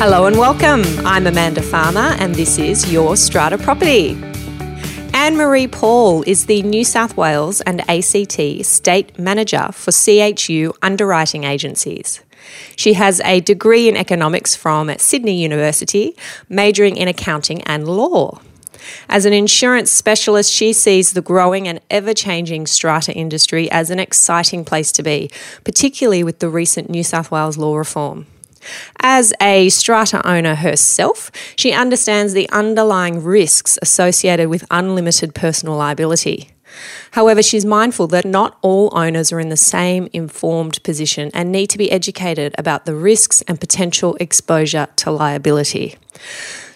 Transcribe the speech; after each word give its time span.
Hello 0.00 0.26
and 0.26 0.38
welcome. 0.38 0.84
I'm 1.04 1.26
Amanda 1.26 1.60
Farmer, 1.60 2.14
and 2.20 2.32
this 2.36 2.56
is 2.56 2.92
Your 2.92 3.16
Strata 3.16 3.58
Property. 3.58 4.10
Anne-Maree 5.12 5.72
Paull 5.72 6.22
is 6.24 6.46
the 6.46 6.62
New 6.62 6.84
South 6.84 7.16
Wales 7.16 7.60
and 7.62 7.80
ACT 7.90 8.64
State 8.64 9.18
Manager 9.18 9.70
for 9.72 9.90
CHU 9.90 10.72
Underwriting 10.82 11.42
Agencies. 11.42 12.22
She 12.76 12.92
has 12.92 13.20
a 13.24 13.40
degree 13.40 13.88
in 13.88 13.96
economics 13.96 14.54
from 14.54 14.96
Sydney 14.98 15.42
University, 15.42 16.16
majoring 16.48 16.96
in 16.96 17.08
accounting 17.08 17.62
and 17.62 17.88
law. 17.88 18.40
As 19.08 19.24
an 19.24 19.32
insurance 19.32 19.90
specialist, 19.90 20.52
she 20.52 20.72
sees 20.72 21.12
the 21.12 21.22
growing 21.22 21.66
and 21.66 21.80
ever 21.90 22.14
changing 22.14 22.68
strata 22.68 23.12
industry 23.12 23.68
as 23.72 23.90
an 23.90 23.98
exciting 23.98 24.64
place 24.64 24.92
to 24.92 25.02
be, 25.02 25.28
particularly 25.64 26.22
with 26.22 26.38
the 26.38 26.48
recent 26.48 26.88
New 26.88 27.02
South 27.02 27.32
Wales 27.32 27.58
law 27.58 27.76
reform. 27.76 28.26
As 29.00 29.32
a 29.40 29.68
strata 29.68 30.26
owner 30.26 30.56
herself, 30.56 31.30
she 31.56 31.72
understands 31.72 32.32
the 32.32 32.48
underlying 32.50 33.22
risks 33.22 33.78
associated 33.82 34.48
with 34.48 34.66
unlimited 34.70 35.34
personal 35.34 35.76
liability. 35.76 36.50
However, 37.12 37.42
she's 37.42 37.64
mindful 37.64 38.06
that 38.08 38.24
not 38.24 38.58
all 38.60 38.90
owners 38.92 39.32
are 39.32 39.40
in 39.40 39.48
the 39.48 39.56
same 39.56 40.08
informed 40.12 40.82
position 40.82 41.30
and 41.32 41.50
need 41.50 41.68
to 41.70 41.78
be 41.78 41.90
educated 41.90 42.54
about 42.58 42.84
the 42.84 42.94
risks 42.94 43.42
and 43.42 43.60
potential 43.60 44.16
exposure 44.20 44.86
to 44.96 45.10
liability. 45.10 45.96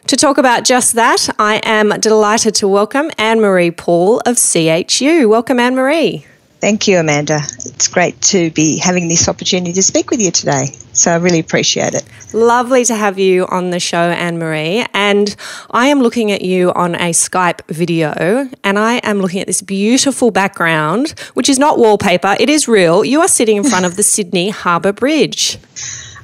To 0.09 0.17
talk 0.17 0.39
about 0.39 0.65
just 0.65 0.95
that, 0.95 1.29
I 1.39 1.61
am 1.63 1.91
delighted 2.01 2.55
to 2.57 2.67
welcome 2.67 3.11
Anne-Maree 3.19 3.77
Paull 3.77 4.21
of 4.27 4.37
CHU. 4.37 5.29
Welcome, 5.29 5.61
Anne-Maree. 5.61 6.27
Thank 6.63 6.87
you, 6.87 7.01
Amanda. 7.01 7.41
It's 7.67 7.89
great 7.89 8.21
to 8.21 8.53
be 8.53 8.79
having 8.79 9.09
this 9.09 9.29
opportunity 9.29 9.73
to 9.73 9.83
speak 9.83 10.13
with 10.13 10.21
you 10.21 10.31
today. 10.31 10.67
So 10.93 11.11
I 11.11 11.17
really 11.17 11.41
appreciate 11.41 11.95
it. 11.95 12.05
Lovely 12.33 12.85
to 12.85 12.95
have 12.95 13.19
you 13.19 13.47
on 13.47 13.71
the 13.71 13.81
show, 13.81 13.99
Anne-Maree. 13.99 14.87
And 14.95 15.35
I 15.73 15.89
am 15.89 16.03
looking 16.03 16.31
at 16.31 16.43
you 16.43 16.73
on 16.75 16.95
a 16.95 17.11
Skype 17.11 17.67
video, 17.67 18.49
and 18.63 18.79
I 18.79 18.99
am 18.99 19.21
looking 19.21 19.41
at 19.41 19.49
this 19.49 19.61
beautiful 19.61 20.31
background, 20.31 21.19
which 21.35 21.49
is 21.49 21.59
not 21.59 21.79
wallpaper, 21.79 22.37
it 22.39 22.49
is 22.49 22.69
real. 22.69 23.05
You 23.05 23.23
are 23.23 23.29
sitting 23.29 23.57
in 23.57 23.65
front 23.65 23.85
of 23.85 23.97
the 23.97 24.05
Sydney 24.05 24.51
Harbour 24.51 24.93
Bridge. 24.93 25.59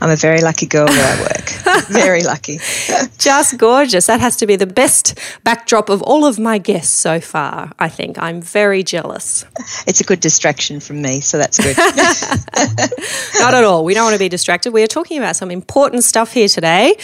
I'm 0.01 0.11
a 0.11 0.17
very 0.17 0.41
lucky 0.41 0.67
girl 0.67 0.87
where 0.87 1.17
I 1.17 1.21
work. 1.21 1.85
very 1.89 2.23
lucky. 2.23 2.59
Just 3.19 3.59
gorgeous. 3.59 4.07
That 4.07 4.21
has 4.21 4.37
to 4.37 4.47
be 4.47 4.57
the 4.57 4.67
best 4.67 5.19
backdrop 5.45 5.89
of 5.89 6.03
all 6.03 6.25
of 6.25 6.39
my 6.39 6.59
guests 6.59 6.95
so 6.95 7.21
far, 7.21 7.73
I 7.79 7.89
think. 7.89 8.19
I'm 8.19 8.41
very 8.41 8.83
jealous. 8.83 9.45
It's 9.87 10.01
a 10.01 10.05
good 10.05 10.21
distraction 10.21 10.81
from 10.81 11.03
me, 11.03 11.21
so 11.21 11.39
that's 11.39 11.59
good. 11.59 11.77
Not 13.41 13.55
at 13.55 13.65
all. 13.65 13.85
We 13.85 13.95
don't 13.95 14.05
want 14.05 14.15
to 14.15 14.21
be 14.21 14.29
distracted. 14.29 14.73
We 14.73 14.83
are 14.83 14.89
talking 14.89 15.19
about 15.19 15.37
some 15.37 15.51
important 15.51 16.05
stuff 16.05 16.33
here 16.33 16.49
today. 16.49 16.95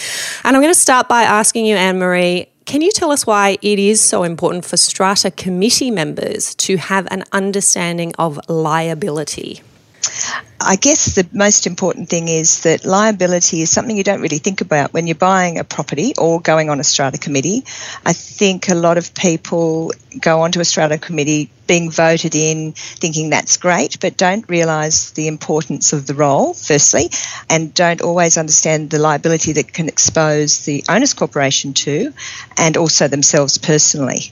And 0.43 0.55
I'm 0.55 0.61
going 0.61 0.73
to 0.73 0.79
start 0.79 1.09
by 1.09 1.23
asking 1.23 1.65
you, 1.65 1.75
Anne-Maree, 1.75 2.47
can 2.65 2.81
you 2.81 2.91
tell 2.91 3.11
us 3.11 3.27
why 3.27 3.57
it 3.61 3.77
is 3.77 4.01
so 4.01 4.23
important 4.23 4.65
for 4.65 4.75
strata 4.77 5.29
committee 5.29 5.91
members 5.91 6.55
to 6.55 6.77
have 6.77 7.07
an 7.11 7.23
understanding 7.31 8.13
of 8.17 8.39
liability? 8.49 9.61
I 10.59 10.77
guess 10.77 11.15
the 11.15 11.27
most 11.31 11.67
important 11.67 12.09
thing 12.09 12.27
is 12.27 12.61
that 12.61 12.85
liability 12.85 13.61
is 13.61 13.69
something 13.69 13.95
you 13.95 14.03
don't 14.03 14.21
really 14.21 14.39
think 14.39 14.61
about 14.61 14.93
when 14.93 15.05
you're 15.05 15.15
buying 15.15 15.59
a 15.59 15.63
property 15.63 16.13
or 16.17 16.41
going 16.41 16.69
on 16.69 16.79
a 16.79 16.83
strata 16.83 17.17
committee. 17.17 17.65
I 18.05 18.13
think 18.13 18.69
a 18.69 18.75
lot 18.75 18.97
of 18.97 19.13
people 19.13 19.91
go 20.19 20.41
onto 20.41 20.59
a 20.61 20.65
strata 20.65 20.97
committee 20.97 21.49
being 21.67 21.91
voted 21.91 22.35
in 22.35 22.73
thinking 22.73 23.29
that's 23.29 23.57
great, 23.57 23.99
but 23.99 24.17
don't 24.17 24.47
realise 24.49 25.11
the 25.11 25.27
importance 25.27 25.93
of 25.93 26.07
the 26.07 26.13
role, 26.13 26.53
firstly, 26.53 27.09
and 27.49 27.73
don't 27.73 28.01
always 28.01 28.37
understand 28.37 28.89
the 28.89 28.99
liability 28.99 29.53
that 29.53 29.73
can 29.73 29.87
expose 29.87 30.65
the 30.65 30.83
owners 30.89 31.13
corporation 31.13 31.73
to 31.73 32.13
and 32.57 32.77
also 32.77 33.07
themselves 33.07 33.57
personally. 33.57 34.31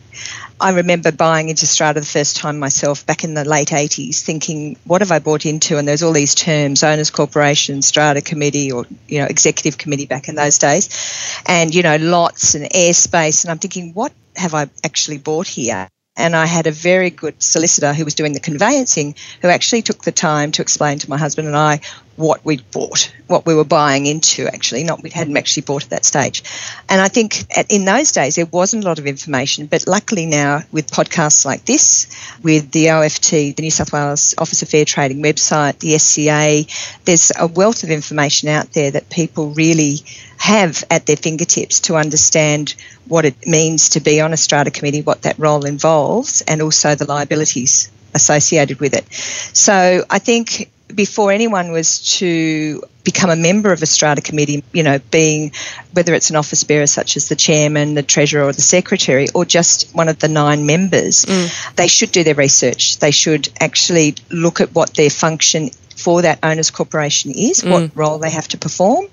I 0.60 0.72
remember 0.72 1.12
buying 1.12 1.50
into 1.50 1.66
Strata 1.66 2.00
the 2.00 2.06
first 2.06 2.38
time 2.38 2.58
myself 2.58 3.06
back 3.06 3.24
in 3.24 3.34
the 3.34 3.44
late 3.44 3.70
80s, 3.70 4.22
thinking, 4.22 4.78
what 4.86 5.02
have 5.02 5.12
I 5.12 5.20
bought 5.20 5.46
into? 5.46 5.78
And 5.78 5.88
there's 5.88 6.04
all 6.04 6.14
these 6.14 6.36
terms, 6.36 6.84
owners 6.84 7.10
corporation, 7.10 7.82
Strata 7.82 8.22
committee, 8.22 8.72
or, 8.72 8.86
you 9.08 9.20
know, 9.20 9.26
executive 9.26 9.78
committee 9.78 10.06
back 10.06 10.30
in 10.30 10.36
those 10.36 10.60
days, 10.60 11.42
and, 11.46 11.74
you 11.74 11.84
know, 11.84 11.98
lots 11.98 12.56
and 12.56 12.66
airspace. 12.66 13.44
And 13.44 13.52
I'm 13.52 13.60
thinking, 13.60 13.94
what 13.94 14.14
have 14.36 14.54
I 14.54 14.70
actually 14.86 15.18
bought 15.18 15.48
here? 15.48 15.90
And 16.16 16.36
I 16.36 16.46
had 16.46 16.68
a 16.68 16.72
very 16.72 17.10
good 17.10 17.42
solicitor 17.42 17.94
who 17.94 18.06
was 18.06 18.14
doing 18.14 18.34
the 18.34 18.40
conveyancing 18.40 19.16
who 19.42 19.48
actually 19.48 19.82
took 19.82 20.04
the 20.04 20.12
time 20.12 20.52
to 20.52 20.62
explain 20.62 21.00
to 21.00 21.10
my 21.10 21.18
husband 21.18 21.48
and 21.48 21.58
I 21.58 21.82
what 22.16 22.46
we'd 22.46 22.70
bought, 22.72 23.12
what 23.28 23.46
we 23.46 23.56
were 23.56 23.64
buying 23.64 24.06
into, 24.06 24.48
actually, 24.48 24.84
not 24.84 25.02
we 25.02 25.10
hadn't 25.10 25.36
actually 25.36 25.64
bought 25.64 25.84
at 25.84 25.90
that 25.90 26.06
stage. 26.06 26.44
And 26.88 27.02
I 27.02 27.08
think 27.08 27.46
in 27.72 27.86
those 27.86 28.12
days 28.12 28.36
there 28.36 28.46
wasn't 28.46 28.84
a 28.84 28.88
lot 28.88 29.00
of 29.00 29.08
information, 29.08 29.66
but 29.66 29.88
luckily 29.88 30.26
now 30.26 30.62
with 30.72 30.92
podcasts 30.92 31.46
like 31.46 31.66
this, 31.66 32.08
with 32.44 32.72
the 32.72 32.92
OFT, 32.92 33.56
the 33.56 33.62
New 33.62 33.72
South 33.72 33.92
Wales 33.92 34.36
Office 34.38 34.62
of 34.62 34.70
Fair 34.70 34.86
Trading 34.86 35.24
website, 35.24 35.80
the 35.80 35.98
SCA, 35.98 36.72
there's 37.06 37.32
a 37.40 37.48
wealth 37.48 37.84
of 37.84 37.90
information 37.90 38.50
out 38.50 38.72
there 38.74 38.92
that 38.92 39.10
people 39.10 39.50
really 39.50 39.98
have 40.38 40.84
at 40.92 41.06
their 41.06 41.16
fingertips 41.16 41.80
to 41.82 41.96
understand 41.96 42.76
what 43.08 43.26
it 43.26 43.48
means 43.48 43.90
to 43.90 44.00
be 44.00 44.22
on 44.22 44.34
a 44.34 44.38
strata 44.38 44.70
committee, 44.70 45.02
what 45.02 45.24
that 45.24 45.40
role 45.40 45.66
involves, 45.66 46.42
and 46.42 46.62
also 46.62 46.96
the 46.96 47.06
liabilities 47.06 47.90
associated 48.14 48.80
with 48.80 48.94
it. 48.94 49.12
So 49.56 50.04
I 50.10 50.20
think 50.20 50.70
before 50.96 51.32
anyone 51.32 51.72
was 51.72 52.18
to 52.20 52.84
become 53.04 53.30
a 53.30 53.36
member 53.36 53.72
of 53.72 53.82
a 53.82 53.86
strata 53.86 54.22
committee, 54.22 54.64
you 54.72 54.84
know, 54.84 55.00
being 55.12 55.52
whether 55.92 56.14
it's 56.14 56.30
an 56.30 56.36
office 56.36 56.64
bearer 56.64 56.88
such 56.88 57.18
as 57.18 57.28
the 57.28 57.36
chairman, 57.36 57.94
the 57.96 58.04
treasurer, 58.04 58.46
or 58.46 58.54
the 58.54 58.62
secretary, 58.62 59.28
or 59.34 59.46
just 59.46 59.94
one 59.94 60.10
of 60.10 60.20
the 60.20 60.28
nine 60.28 60.66
members, 60.66 61.26
mm. 61.26 61.76
they 61.76 61.88
should 61.88 62.12
do 62.12 62.24
their 62.24 62.36
research. 62.36 63.00
They 63.00 63.12
should 63.12 63.50
actually 63.60 64.16
look 64.30 64.62
at 64.62 64.74
what 64.74 64.94
their 64.94 65.10
function 65.10 65.70
for 65.96 66.24
that 66.24 66.40
owners 66.44 66.72
corporation 66.72 67.32
is, 67.32 67.62
mm. 67.62 67.72
what 67.72 67.96
role 67.96 68.18
they 68.20 68.32
have 68.32 68.48
to 68.50 68.58
perform, 68.58 69.06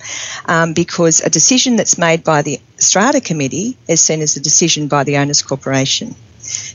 um, 0.47 0.72
because 0.72 1.20
a 1.20 1.30
decision 1.30 1.76
that's 1.76 1.98
made 1.98 2.24
by 2.24 2.42
the 2.42 2.58
strata 2.76 3.20
committee 3.20 3.76
is 3.86 4.00
seen 4.00 4.22
as 4.22 4.36
a 4.36 4.41
decision 4.41 4.88
by 4.88 5.04
the 5.04 5.18
owners 5.18 5.42
corporation. 5.42 6.14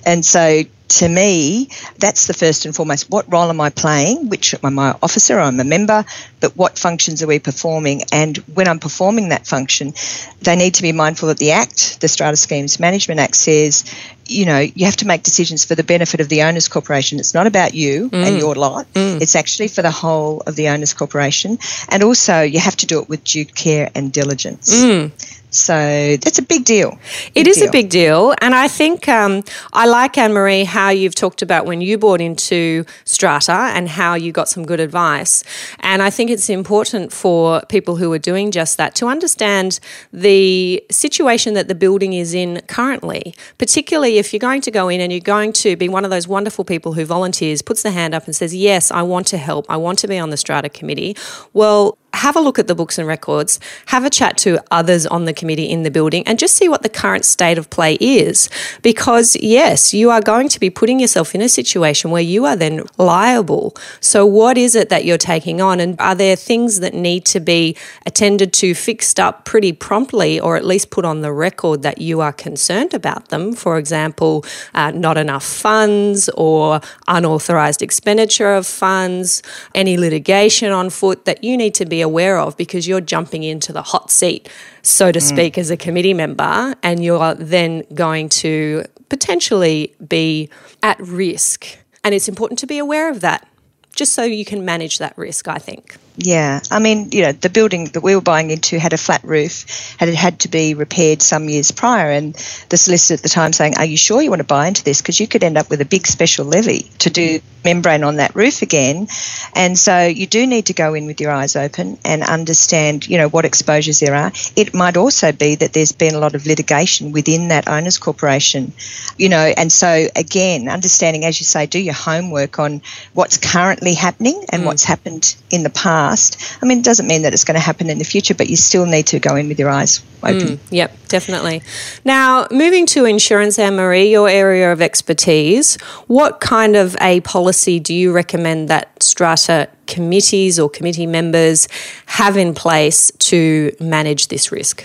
And 0.06 0.24
so 0.24 0.64
to 0.88 1.08
me, 1.08 1.70
that's 1.98 2.28
the 2.28 2.34
first 2.34 2.66
and 2.66 2.76
foremost. 2.76 3.10
What 3.10 3.32
role 3.32 3.50
am 3.50 3.62
I 3.62 3.70
playing? 3.70 4.30
Which 4.30 4.54
am 4.64 4.80
I 4.80 4.92
an 4.92 4.98
officer? 5.02 5.40
I'm 5.40 5.60
a 5.60 5.64
member, 5.64 6.06
but 6.40 6.56
what 6.56 6.78
functions 6.78 7.24
are 7.24 7.28
we 7.28 7.40
performing? 7.40 8.04
And 8.12 8.38
when 8.54 8.68
I'm 8.68 8.80
performing 8.80 9.30
that 9.30 9.48
function, 9.48 9.94
they 10.42 10.56
need 10.56 10.76
to 10.76 10.82
be 10.82 10.92
mindful 10.92 11.30
that 11.30 11.38
the 11.38 11.52
Act, 11.52 12.02
the 12.02 12.08
Strata 12.08 12.38
Schemes 12.38 12.80
Management 12.80 13.20
Act, 13.20 13.36
says, 13.36 13.84
you 14.28 14.46
know, 14.46 14.60
you 14.60 14.86
have 14.86 14.98
to 14.98 15.08
make 15.08 15.24
decisions 15.24 15.66
for 15.66 15.76
the 15.76 15.84
benefit 15.84 16.20
of 16.20 16.30
the 16.30 16.44
owners 16.44 16.68
corporation. 16.68 17.20
It's 17.20 17.34
not 17.34 17.48
about 17.48 17.74
you 17.74 18.10
mm. 18.10 18.26
and 18.26 18.38
your 18.38 18.56
lot. 18.56 18.92
Mm. 18.94 19.22
It's 19.22 19.36
actually 19.36 19.68
for 19.68 19.82
the 19.82 19.92
whole 19.92 20.42
of 20.42 20.56
the 20.56 20.70
owners 20.70 20.94
corporation. 20.94 21.60
And 21.90 22.04
also, 22.04 22.42
you 22.42 22.60
have 22.60 22.76
to 22.78 22.86
do 22.86 23.02
it 23.02 23.10
with 23.10 23.24
due 23.24 23.46
care 23.46 23.92
and 23.94 24.12
diligence. 24.12 24.84
Mm. 24.84 25.12
So 25.56 26.18
that's 26.18 26.38
a 26.38 26.42
big 26.42 26.66
deal. 26.66 26.92
Big 27.34 27.46
it 27.46 27.48
is 27.48 27.58
deal. 27.58 27.70
a 27.70 27.72
big 27.72 27.90
deal. 27.90 28.36
And 28.42 28.54
I 28.54 28.68
think 28.68 29.08
um, 29.08 29.44
I 29.74 29.88
like, 29.88 30.18
Anne-Maree, 30.18 30.66
how 30.66 30.90
you've 30.90 31.16
talked 31.16 31.42
about 31.42 31.66
when 31.66 31.82
you 31.82 31.98
bought 31.98 32.22
into 32.22 32.86
Strata 33.06 33.72
and 33.76 33.88
how 33.88 34.16
you 34.16 34.32
got 34.32 34.50
some 34.50 34.66
good 34.66 34.80
advice. 34.80 35.44
And 35.80 36.02
I 36.02 36.10
think 36.10 36.30
it's 36.30 36.50
important 36.50 37.14
for 37.14 37.62
people 37.70 37.96
who 37.96 38.12
are 38.12 38.20
doing 38.20 38.52
just 38.52 38.78
that 38.78 38.96
to 38.96 39.08
understand 39.08 39.80
the 40.12 40.84
situation 40.92 41.54
that 41.54 41.68
the 41.68 41.76
building 41.76 42.14
is 42.14 42.34
in 42.34 42.62
currently, 42.68 43.34
particularly 43.58 44.18
if 44.18 44.34
you're 44.34 44.40
going 44.40 44.62
to 44.62 44.72
go 44.72 44.90
in 44.90 45.00
and 45.00 45.12
you're 45.12 45.22
going 45.22 45.54
to 45.54 45.76
be 45.76 45.88
one 45.88 46.04
of 46.04 46.12
those 46.12 46.28
wonderful 46.28 46.66
people 46.66 46.94
who 46.94 47.06
volunteers, 47.06 47.62
puts 47.62 47.84
the 47.84 47.92
hand 47.92 48.14
up 48.14 48.26
and 48.26 48.36
says, 48.36 48.54
Yes, 48.54 48.92
I 48.92 49.02
want 49.02 49.28
to 49.28 49.38
help, 49.38 49.66
I 49.70 49.78
want 49.78 50.00
to 50.00 50.08
be 50.08 50.20
on 50.20 50.30
the 50.30 50.38
Strata 50.38 50.70
committee. 50.70 51.16
Well, 51.54 51.98
have 52.16 52.36
a 52.36 52.40
look 52.40 52.58
at 52.58 52.68
the 52.68 52.76
books 52.76 52.98
and 52.98 53.08
records, 53.08 53.60
have 53.88 54.06
a 54.06 54.10
chat 54.10 54.38
to 54.38 54.60
others 54.72 55.06
on 55.06 55.26
the 55.26 55.34
committee 55.34 55.70
in 55.70 55.84
the 55.84 55.92
building, 55.92 56.26
and 56.28 56.40
just 56.40 56.56
see 56.56 56.70
what 56.70 56.82
the 56.82 56.90
current 56.90 57.26
state 57.26 57.58
of 57.58 57.70
play 57.70 57.96
is. 58.00 58.50
Because, 58.82 59.36
yes, 59.42 59.94
you 59.94 60.10
are 60.10 60.22
going 60.22 60.50
to 60.50 60.60
be 60.60 60.70
putting 60.70 61.00
yourself 61.00 61.36
in 61.36 61.42
a 61.42 61.50
situation 61.50 62.12
where 62.12 62.22
you 62.22 62.46
are 62.46 62.56
then 62.56 62.84
liable. 62.98 63.76
So, 64.00 64.26
what 64.26 64.58
is 64.58 64.76
it 64.76 64.90
that 64.90 65.06
you're 65.06 65.18
taking 65.18 65.62
on? 65.62 65.80
And 65.80 66.00
are 66.00 66.16
there 66.16 66.36
things 66.36 66.80
that 66.80 66.94
need 66.94 67.26
to 67.26 67.40
be 67.40 67.76
attended 68.06 68.54
to, 68.54 68.74
fixed 68.74 69.20
up 69.20 69.46
pretty 69.46 69.74
promptly, 69.74 70.40
or 70.40 70.56
at 70.56 70.66
least 70.66 70.90
put 70.90 71.06
on 71.06 71.22
the 71.22 71.34
record 71.34 71.82
that 71.84 72.00
you 72.00 72.22
are 72.22 72.34
concerned 72.34 72.94
about 72.94 73.30
them? 73.30 73.54
For 73.54 73.78
example, 73.78 74.46
uh, 74.74 74.92
not 74.92 75.18
enough 75.18 75.44
funds 75.44 76.30
or 76.36 76.80
unauthorized 77.08 77.82
expenditure 77.82 78.54
of 78.54 78.66
funds, 78.66 79.42
any 79.74 79.98
litigation 79.98 80.72
on 80.72 80.90
foot 80.90 81.26
that 81.26 81.44
you 81.44 81.58
need 81.58 81.74
to 81.76 81.86
be 81.86 82.02
aware 82.06 82.38
of 82.38 82.56
because 82.56 82.88
you're 82.88 83.02
jumping 83.02 83.44
into 83.44 83.74
the 83.74 83.82
hot 83.82 84.10
seat, 84.10 84.48
so 84.82 85.12
to 85.12 85.20
mm. 85.20 85.24
speak, 85.32 85.58
as 85.58 85.70
a 85.70 85.78
committee 85.78 86.14
member, 86.14 86.76
and 86.82 87.04
you're 87.04 87.34
then 87.36 87.84
going 87.94 88.30
to 88.30 88.86
potentially 89.10 89.94
be 90.08 90.50
at 90.82 90.98
risk. 91.00 91.78
And 92.04 92.16
it's 92.16 92.30
important 92.30 92.60
to 92.60 92.68
be 92.68 92.78
aware 92.78 93.10
of 93.10 93.20
that, 93.22 93.48
just 93.96 94.14
so 94.14 94.24
you 94.24 94.46
can 94.46 94.66
manage 94.66 95.00
that 95.00 95.18
risk, 95.18 95.48
I 95.48 95.58
think. 95.58 95.98
Yeah, 96.18 96.62
I 96.72 96.80
mean, 96.80 97.10
you 97.12 97.24
know, 97.24 97.34
the 97.34 97.50
building 97.50 97.86
that 97.88 98.02
we 98.02 98.16
were 98.16 98.22
buying 98.22 98.50
into 98.50 98.80
had 98.80 98.94
a 98.94 98.98
flat 98.98 99.22
roof, 99.26 99.96
and 100.00 100.10
it 100.10 100.16
had 100.16 100.40
to 100.42 100.48
be 100.48 100.74
repaired 100.74 101.22
some 101.22 101.50
years 101.50 101.72
prior. 101.72 102.10
And 102.10 102.34
the 102.70 102.78
solicitor 102.78 103.16
at 103.16 103.24
the 103.24 103.30
time 103.30 103.52
saying, 103.52 103.78
"Are 103.78 103.86
you 103.86 103.98
sure 103.98 104.22
you 104.22 104.30
want 104.30 104.40
to 104.40 104.46
buy 104.46 104.68
into 104.68 104.84
this? 104.84 105.02
Because 105.02 105.20
you 105.20 105.28
could 105.28 105.44
end 105.44 105.58
up 105.58 105.70
with 105.70 105.82
a 105.82 105.86
big 105.86 106.08
special 106.08 106.46
levy 106.46 106.90
to 107.00 107.10
do 107.10 107.42
membrane 107.66 108.06
on 108.06 108.16
that 108.18 108.34
roof 108.34 108.62
again." 108.62 109.10
And 109.54 109.78
so 109.78 110.06
you 110.06 110.26
do 110.26 110.48
need 110.48 110.68
to 110.68 110.74
go 110.74 110.94
in 110.94 111.06
with 111.06 111.20
your 111.20 111.32
eyes 111.32 111.58
open 111.58 111.98
and 112.06 112.24
understand, 112.24 113.08
you 113.08 113.18
know, 113.18 113.28
what 113.28 113.44
exposures 113.44 114.00
there 114.00 114.16
are. 114.16 114.32
It 114.56 114.74
might 114.74 114.96
also 114.96 115.34
be 115.34 115.56
that 115.56 115.74
there's 115.74 115.92
been 115.92 116.16
a 116.16 116.20
lot 116.20 116.34
of 116.34 116.46
litigation 116.46 117.12
within 117.12 117.50
that 117.50 117.68
owners 117.68 117.98
corporation, 117.98 118.72
you 119.18 119.28
know, 119.28 119.54
and 119.58 119.70
so 119.70 120.08
again, 120.16 120.70
understanding, 120.70 121.26
as 121.26 121.42
you 121.42 121.46
say, 121.46 121.66
do 121.66 121.80
your 121.80 121.94
homework 121.94 122.58
on 122.58 122.82
what's 123.14 123.38
currently 123.38 123.85
happening 123.94 124.44
and 124.50 124.64
mm. 124.64 124.66
what's 124.66 124.84
happened 124.84 125.36
in 125.52 125.64
the 125.64 125.70
past 125.70 125.86
past. 125.86 126.58
I 126.62 126.66
mean, 126.66 126.80
it 126.80 126.84
doesn't 126.84 127.08
mean 127.08 127.22
that 127.24 127.34
it's 127.34 127.44
going 127.44 127.56
to 127.56 127.66
happen 127.66 127.90
in 127.90 127.98
the 128.00 128.06
future, 128.06 128.34
but 128.34 128.50
you 128.50 128.56
still 128.56 128.86
need 128.86 129.08
to 129.08 129.20
go 129.20 129.36
in 129.36 129.48
with 129.48 129.60
your 129.60 129.70
eyes 129.70 130.04
open. 130.24 130.58
Mm, 130.58 130.60
yep, 130.72 130.98
definitely. 131.08 131.62
Now, 132.04 132.48
moving 132.52 132.86
to 132.88 133.06
insurance, 133.06 133.60
Anne-Maree, 133.60 134.10
your 134.10 134.30
area 134.30 134.72
of 134.72 134.82
expertise, 134.82 135.76
what 136.08 136.40
kind 136.40 136.76
of 136.76 136.96
a 137.02 137.22
policy 137.22 137.80
do 137.80 137.94
you 137.94 138.12
recommend 138.12 138.68
that 138.70 139.04
strata 139.04 139.70
committees 139.88 140.60
or 140.60 140.70
committee 140.70 141.08
members 141.08 141.68
have 142.08 142.38
in 142.38 142.54
place 142.54 143.12
to 143.20 143.76
manage 143.80 144.28
this 144.28 144.52
risk? 144.52 144.84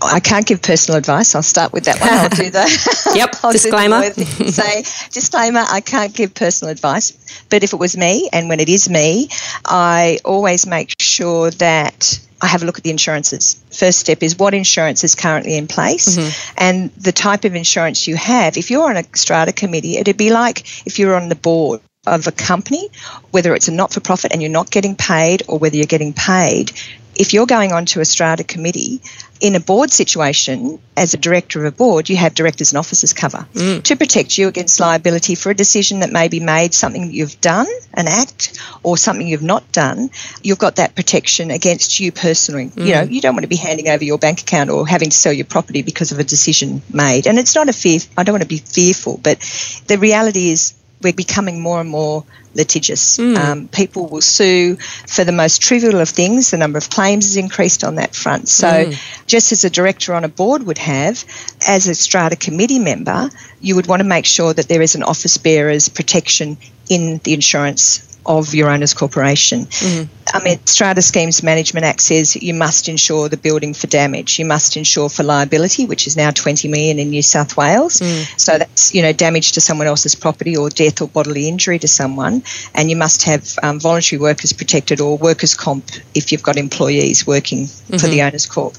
I 0.00 0.20
can't 0.20 0.46
give 0.46 0.62
personal 0.62 0.98
advice. 0.98 1.34
I'll 1.34 1.42
start 1.42 1.72
with 1.72 1.84
that 1.84 2.00
one. 2.00 2.10
I'll 2.10 2.28
do 2.28 2.50
the 2.50 3.12
yep 3.14 3.36
disclaimer. 3.52 4.02
say 4.12 4.82
disclaimer. 5.10 5.64
I 5.68 5.80
can't 5.80 6.14
give 6.14 6.34
personal 6.34 6.72
advice, 6.72 7.12
but 7.50 7.62
if 7.62 7.72
it 7.72 7.78
was 7.78 7.96
me, 7.96 8.28
and 8.32 8.48
when 8.48 8.60
it 8.60 8.68
is 8.68 8.88
me, 8.88 9.28
I 9.64 10.18
always 10.24 10.66
make 10.66 10.94
sure 11.00 11.50
that 11.52 12.20
I 12.42 12.48
have 12.48 12.62
a 12.62 12.66
look 12.66 12.78
at 12.78 12.84
the 12.84 12.90
insurances. 12.90 13.62
First 13.70 14.00
step 14.00 14.22
is 14.22 14.36
what 14.36 14.52
insurance 14.52 15.04
is 15.04 15.14
currently 15.14 15.56
in 15.56 15.68
place 15.68 16.16
mm-hmm. 16.16 16.54
and 16.58 16.90
the 16.94 17.12
type 17.12 17.44
of 17.44 17.54
insurance 17.54 18.08
you 18.08 18.16
have. 18.16 18.56
If 18.56 18.70
you're 18.70 18.88
on 18.88 18.96
a 18.96 19.04
strata 19.14 19.52
committee, 19.52 19.96
it'd 19.96 20.16
be 20.16 20.30
like 20.30 20.86
if 20.86 20.98
you're 20.98 21.14
on 21.14 21.28
the 21.28 21.36
board 21.36 21.80
of 22.04 22.26
a 22.26 22.32
company, 22.32 22.88
whether 23.30 23.54
it's 23.54 23.68
a 23.68 23.72
not 23.72 23.92
for 23.92 24.00
profit 24.00 24.32
and 24.32 24.42
you're 24.42 24.50
not 24.50 24.72
getting 24.72 24.96
paid 24.96 25.44
or 25.46 25.58
whether 25.58 25.76
you're 25.76 25.86
getting 25.86 26.12
paid, 26.12 26.72
if 27.14 27.32
you're 27.32 27.46
going 27.46 27.72
on 27.72 27.86
to 27.86 28.00
a 28.00 28.04
strata 28.04 28.42
committee 28.42 29.00
in 29.42 29.56
a 29.56 29.60
board 29.60 29.90
situation 29.90 30.78
as 30.96 31.14
a 31.14 31.16
director 31.16 31.58
of 31.58 31.74
a 31.74 31.76
board 31.76 32.08
you 32.08 32.16
have 32.16 32.32
directors 32.32 32.70
and 32.70 32.78
officers 32.78 33.12
cover 33.12 33.44
mm. 33.52 33.82
to 33.82 33.96
protect 33.96 34.38
you 34.38 34.46
against 34.46 34.78
liability 34.78 35.34
for 35.34 35.50
a 35.50 35.54
decision 35.54 35.98
that 36.00 36.12
may 36.12 36.28
be 36.28 36.38
made 36.38 36.72
something 36.72 37.06
that 37.06 37.12
you've 37.12 37.38
done 37.40 37.66
an 37.94 38.06
act 38.06 38.62
or 38.84 38.96
something 38.96 39.26
you've 39.26 39.42
not 39.42 39.70
done 39.72 40.08
you've 40.44 40.60
got 40.60 40.76
that 40.76 40.94
protection 40.94 41.50
against 41.50 41.98
you 41.98 42.12
personally 42.12 42.68
mm. 42.68 42.86
you 42.86 42.94
know 42.94 43.02
you 43.02 43.20
don't 43.20 43.34
want 43.34 43.42
to 43.42 43.48
be 43.48 43.56
handing 43.56 43.88
over 43.88 44.04
your 44.04 44.16
bank 44.16 44.40
account 44.40 44.70
or 44.70 44.86
having 44.86 45.10
to 45.10 45.16
sell 45.16 45.32
your 45.32 45.44
property 45.44 45.82
because 45.82 46.12
of 46.12 46.20
a 46.20 46.24
decision 46.24 46.80
made 46.92 47.26
and 47.26 47.36
it's 47.36 47.56
not 47.56 47.68
a 47.68 47.72
fear 47.72 47.98
i 48.16 48.22
don't 48.22 48.34
want 48.34 48.42
to 48.42 48.48
be 48.48 48.58
fearful 48.58 49.18
but 49.20 49.40
the 49.88 49.98
reality 49.98 50.50
is 50.50 50.74
we're 51.02 51.12
becoming 51.12 51.60
more 51.60 51.80
and 51.80 51.88
more 51.88 52.24
litigious. 52.54 53.16
Mm. 53.18 53.36
Um, 53.36 53.68
people 53.68 54.06
will 54.08 54.20
sue 54.20 54.76
for 54.76 55.24
the 55.24 55.32
most 55.32 55.62
trivial 55.62 56.00
of 56.00 56.08
things. 56.08 56.50
The 56.50 56.58
number 56.58 56.78
of 56.78 56.90
claims 56.90 57.24
has 57.24 57.36
increased 57.36 57.84
on 57.84 57.96
that 57.96 58.14
front. 58.14 58.48
So, 58.48 58.66
mm. 58.66 59.26
just 59.26 59.52
as 59.52 59.64
a 59.64 59.70
director 59.70 60.14
on 60.14 60.24
a 60.24 60.28
board 60.28 60.64
would 60.64 60.78
have, 60.78 61.24
as 61.66 61.88
a 61.88 61.94
strata 61.94 62.36
committee 62.36 62.78
member, 62.78 63.30
you 63.60 63.76
would 63.76 63.86
want 63.86 64.00
to 64.00 64.08
make 64.08 64.26
sure 64.26 64.52
that 64.52 64.68
there 64.68 64.82
is 64.82 64.94
an 64.94 65.02
office 65.02 65.38
bearer's 65.38 65.88
protection 65.88 66.56
in 66.88 67.18
the 67.24 67.32
insurance 67.32 68.11
of 68.24 68.54
your 68.54 68.70
owner's 68.70 68.94
corporation. 68.94 69.66
Mm. 69.66 70.08
I 70.32 70.42
mean, 70.42 70.64
Strata 70.64 71.02
Schemes 71.02 71.42
Management 71.42 71.84
Act 71.84 72.00
says 72.00 72.36
you 72.36 72.54
must 72.54 72.88
insure 72.88 73.28
the 73.28 73.36
building 73.36 73.74
for 73.74 73.86
damage. 73.86 74.38
You 74.38 74.44
must 74.44 74.76
insure 74.76 75.08
for 75.08 75.22
liability, 75.22 75.86
which 75.86 76.06
is 76.06 76.16
now 76.16 76.30
20 76.30 76.68
million 76.68 76.98
in 76.98 77.10
New 77.10 77.22
South 77.22 77.56
Wales. 77.56 78.00
Mm. 78.00 78.40
So 78.40 78.58
that's, 78.58 78.94
you 78.94 79.02
know, 79.02 79.12
damage 79.12 79.52
to 79.52 79.60
someone 79.60 79.86
else's 79.86 80.14
property 80.14 80.56
or 80.56 80.70
death 80.70 81.02
or 81.02 81.08
bodily 81.08 81.48
injury 81.48 81.78
to 81.80 81.88
someone. 81.88 82.42
And 82.74 82.88
you 82.88 82.96
must 82.96 83.24
have 83.24 83.58
um, 83.62 83.80
voluntary 83.80 84.20
workers 84.20 84.52
protected 84.52 85.00
or 85.00 85.18
workers' 85.18 85.54
comp 85.54 85.90
if 86.14 86.32
you've 86.32 86.42
got 86.42 86.56
employees 86.56 87.26
working 87.26 87.64
mm-hmm. 87.64 87.96
for 87.96 88.06
the 88.06 88.18
mm-hmm. 88.18 88.26
owner's 88.26 88.46
corp. 88.46 88.74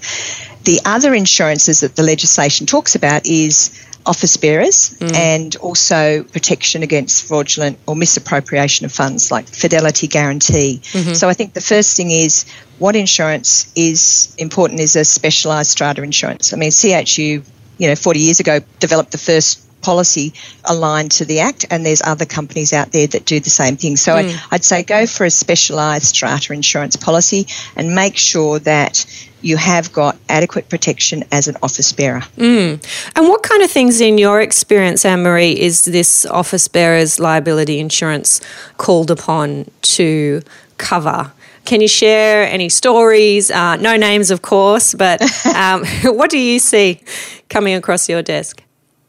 The 0.63 0.79
other 0.85 1.13
insurances 1.13 1.81
that 1.81 1.95
the 1.95 2.03
legislation 2.03 2.65
talks 2.65 2.95
about 2.95 3.25
is 3.25 3.85
office 4.05 4.37
bearers 4.37 4.95
mm. 4.99 5.13
and 5.15 5.55
also 5.57 6.23
protection 6.23 6.83
against 6.83 7.25
fraudulent 7.25 7.79
or 7.87 7.95
misappropriation 7.95 8.85
of 8.85 8.91
funds 8.91 9.31
like 9.31 9.47
fidelity 9.47 10.07
guarantee. 10.07 10.81
Mm-hmm. 10.83 11.13
So 11.13 11.29
I 11.29 11.33
think 11.33 11.53
the 11.53 11.61
first 11.61 11.95
thing 11.95 12.11
is 12.11 12.45
what 12.79 12.95
insurance 12.95 13.71
is 13.75 14.35
important 14.37 14.79
is 14.79 14.95
a 14.95 15.05
specialised 15.05 15.71
strata 15.71 16.01
insurance. 16.03 16.53
I 16.53 16.57
mean, 16.57 16.71
CHU, 16.71 17.43
you 17.77 17.87
know, 17.87 17.95
40 17.95 18.19
years 18.19 18.39
ago 18.39 18.59
developed 18.79 19.11
the 19.11 19.17
first 19.17 19.62
policy 19.83 20.33
aligned 20.65 21.11
to 21.11 21.25
the 21.25 21.41
Act, 21.41 21.65
and 21.69 21.85
there's 21.85 22.01
other 22.01 22.25
companies 22.25 22.73
out 22.73 22.91
there 22.91 23.07
that 23.07 23.25
do 23.25 23.39
the 23.39 23.49
same 23.49 23.77
thing. 23.77 23.97
So 23.97 24.13
mm. 24.13 24.33
I, 24.33 24.55
I'd 24.55 24.63
say 24.63 24.83
go 24.83 25.05
for 25.05 25.25
a 25.25 25.29
specialised 25.29 26.05
strata 26.05 26.53
insurance 26.53 26.95
policy 26.95 27.47
and 27.75 27.93
make 27.93 28.17
sure 28.17 28.59
that 28.59 29.05
you 29.43 29.57
have 29.57 29.91
got 29.91 30.17
adequate 30.29 30.69
protection 30.69 31.23
as 31.31 31.47
an 31.47 31.57
office 31.61 31.91
bearer. 31.91 32.21
Mm. 32.37 32.83
And 33.15 33.27
what 33.27 33.43
kind 33.43 33.61
of 33.61 33.69
things, 33.69 34.01
in 34.01 34.17
your 34.17 34.41
experience, 34.41 35.05
Anne-Maree, 35.05 35.53
is 35.53 35.85
this 35.85 36.25
office 36.25 36.67
bearer's 36.67 37.19
liability 37.19 37.79
insurance 37.79 38.41
called 38.77 39.11
upon 39.11 39.69
to 39.81 40.41
cover? 40.77 41.31
Can 41.65 41.81
you 41.81 41.87
share 41.87 42.47
any 42.47 42.69
stories? 42.69 43.51
Uh, 43.51 43.75
no 43.77 43.95
names, 43.95 44.31
of 44.31 44.41
course, 44.41 44.95
but 44.95 45.21
um, 45.55 45.85
what 46.03 46.29
do 46.29 46.39
you 46.39 46.59
see 46.59 47.01
coming 47.49 47.75
across 47.75 48.09
your 48.09 48.21
desk? 48.21 48.63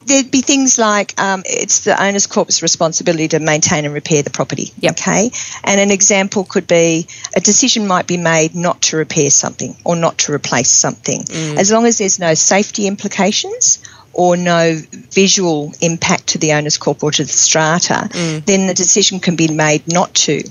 There'd 0.07 0.31
be 0.31 0.43
things 0.43 0.79
like 0.79 1.19
um, 1.21 1.43
it's 1.47 1.85
the 1.85 2.01
owner's 2.03 2.27
corp's 2.27 2.63
responsibility 2.63 3.29
to 3.29 3.41
maintain 3.41 3.85
and 3.85 3.95
repair 3.95 4.23
the 4.23 4.31
property. 4.31 4.73
Yep. 4.81 4.93
Okay. 4.93 5.31
And 5.65 5.81
an 5.81 5.91
example 5.91 6.45
could 6.45 6.67
be 6.67 7.07
a 7.37 7.41
decision 7.41 7.87
might 7.87 8.07
be 8.07 8.17
made 8.17 8.55
not 8.55 8.83
to 8.83 8.97
repair 8.97 9.31
something 9.31 9.77
or 9.85 9.97
not 9.97 10.19
to 10.19 10.33
replace 10.33 10.71
something. 10.71 11.23
Mm. 11.23 11.57
As 11.59 11.73
long 11.73 11.87
as 11.87 11.99
there's 11.99 12.19
no 12.19 12.35
safety 12.35 12.87
implications 12.87 13.79
or 14.15 14.37
no 14.37 14.81
visual 15.11 15.73
impact 15.81 16.29
to 16.29 16.39
the 16.39 16.53
owner's 16.53 16.79
corp 16.79 17.03
or 17.03 17.11
to 17.11 17.23
the 17.23 17.33
strata, 17.33 18.09
mm. 18.11 18.45
then 18.45 18.67
the 18.67 18.75
decision 18.75 19.21
can 19.21 19.37
be 19.37 19.49
made 19.49 19.87
not 19.89 20.15
to. 20.15 20.43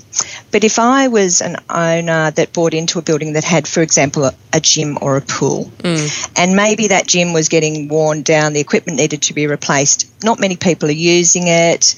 But 0.51 0.63
if 0.63 0.79
I 0.79 1.07
was 1.07 1.41
an 1.41 1.57
owner 1.69 2.31
that 2.31 2.53
bought 2.53 2.73
into 2.73 2.99
a 2.99 3.01
building 3.01 3.33
that 3.33 3.43
had, 3.43 3.67
for 3.67 3.81
example, 3.81 4.25
a, 4.25 4.33
a 4.51 4.59
gym 4.59 4.97
or 5.01 5.17
a 5.17 5.21
pool, 5.21 5.71
mm. 5.79 6.29
and 6.37 6.55
maybe 6.55 6.87
that 6.87 7.07
gym 7.07 7.33
was 7.33 7.49
getting 7.49 7.87
worn 7.87 8.21
down, 8.21 8.53
the 8.53 8.59
equipment 8.59 8.99
needed 8.99 9.23
to 9.23 9.33
be 9.33 9.47
replaced, 9.47 10.09
not 10.23 10.39
many 10.39 10.57
people 10.57 10.89
are 10.89 10.91
using 10.91 11.47
it, 11.47 11.95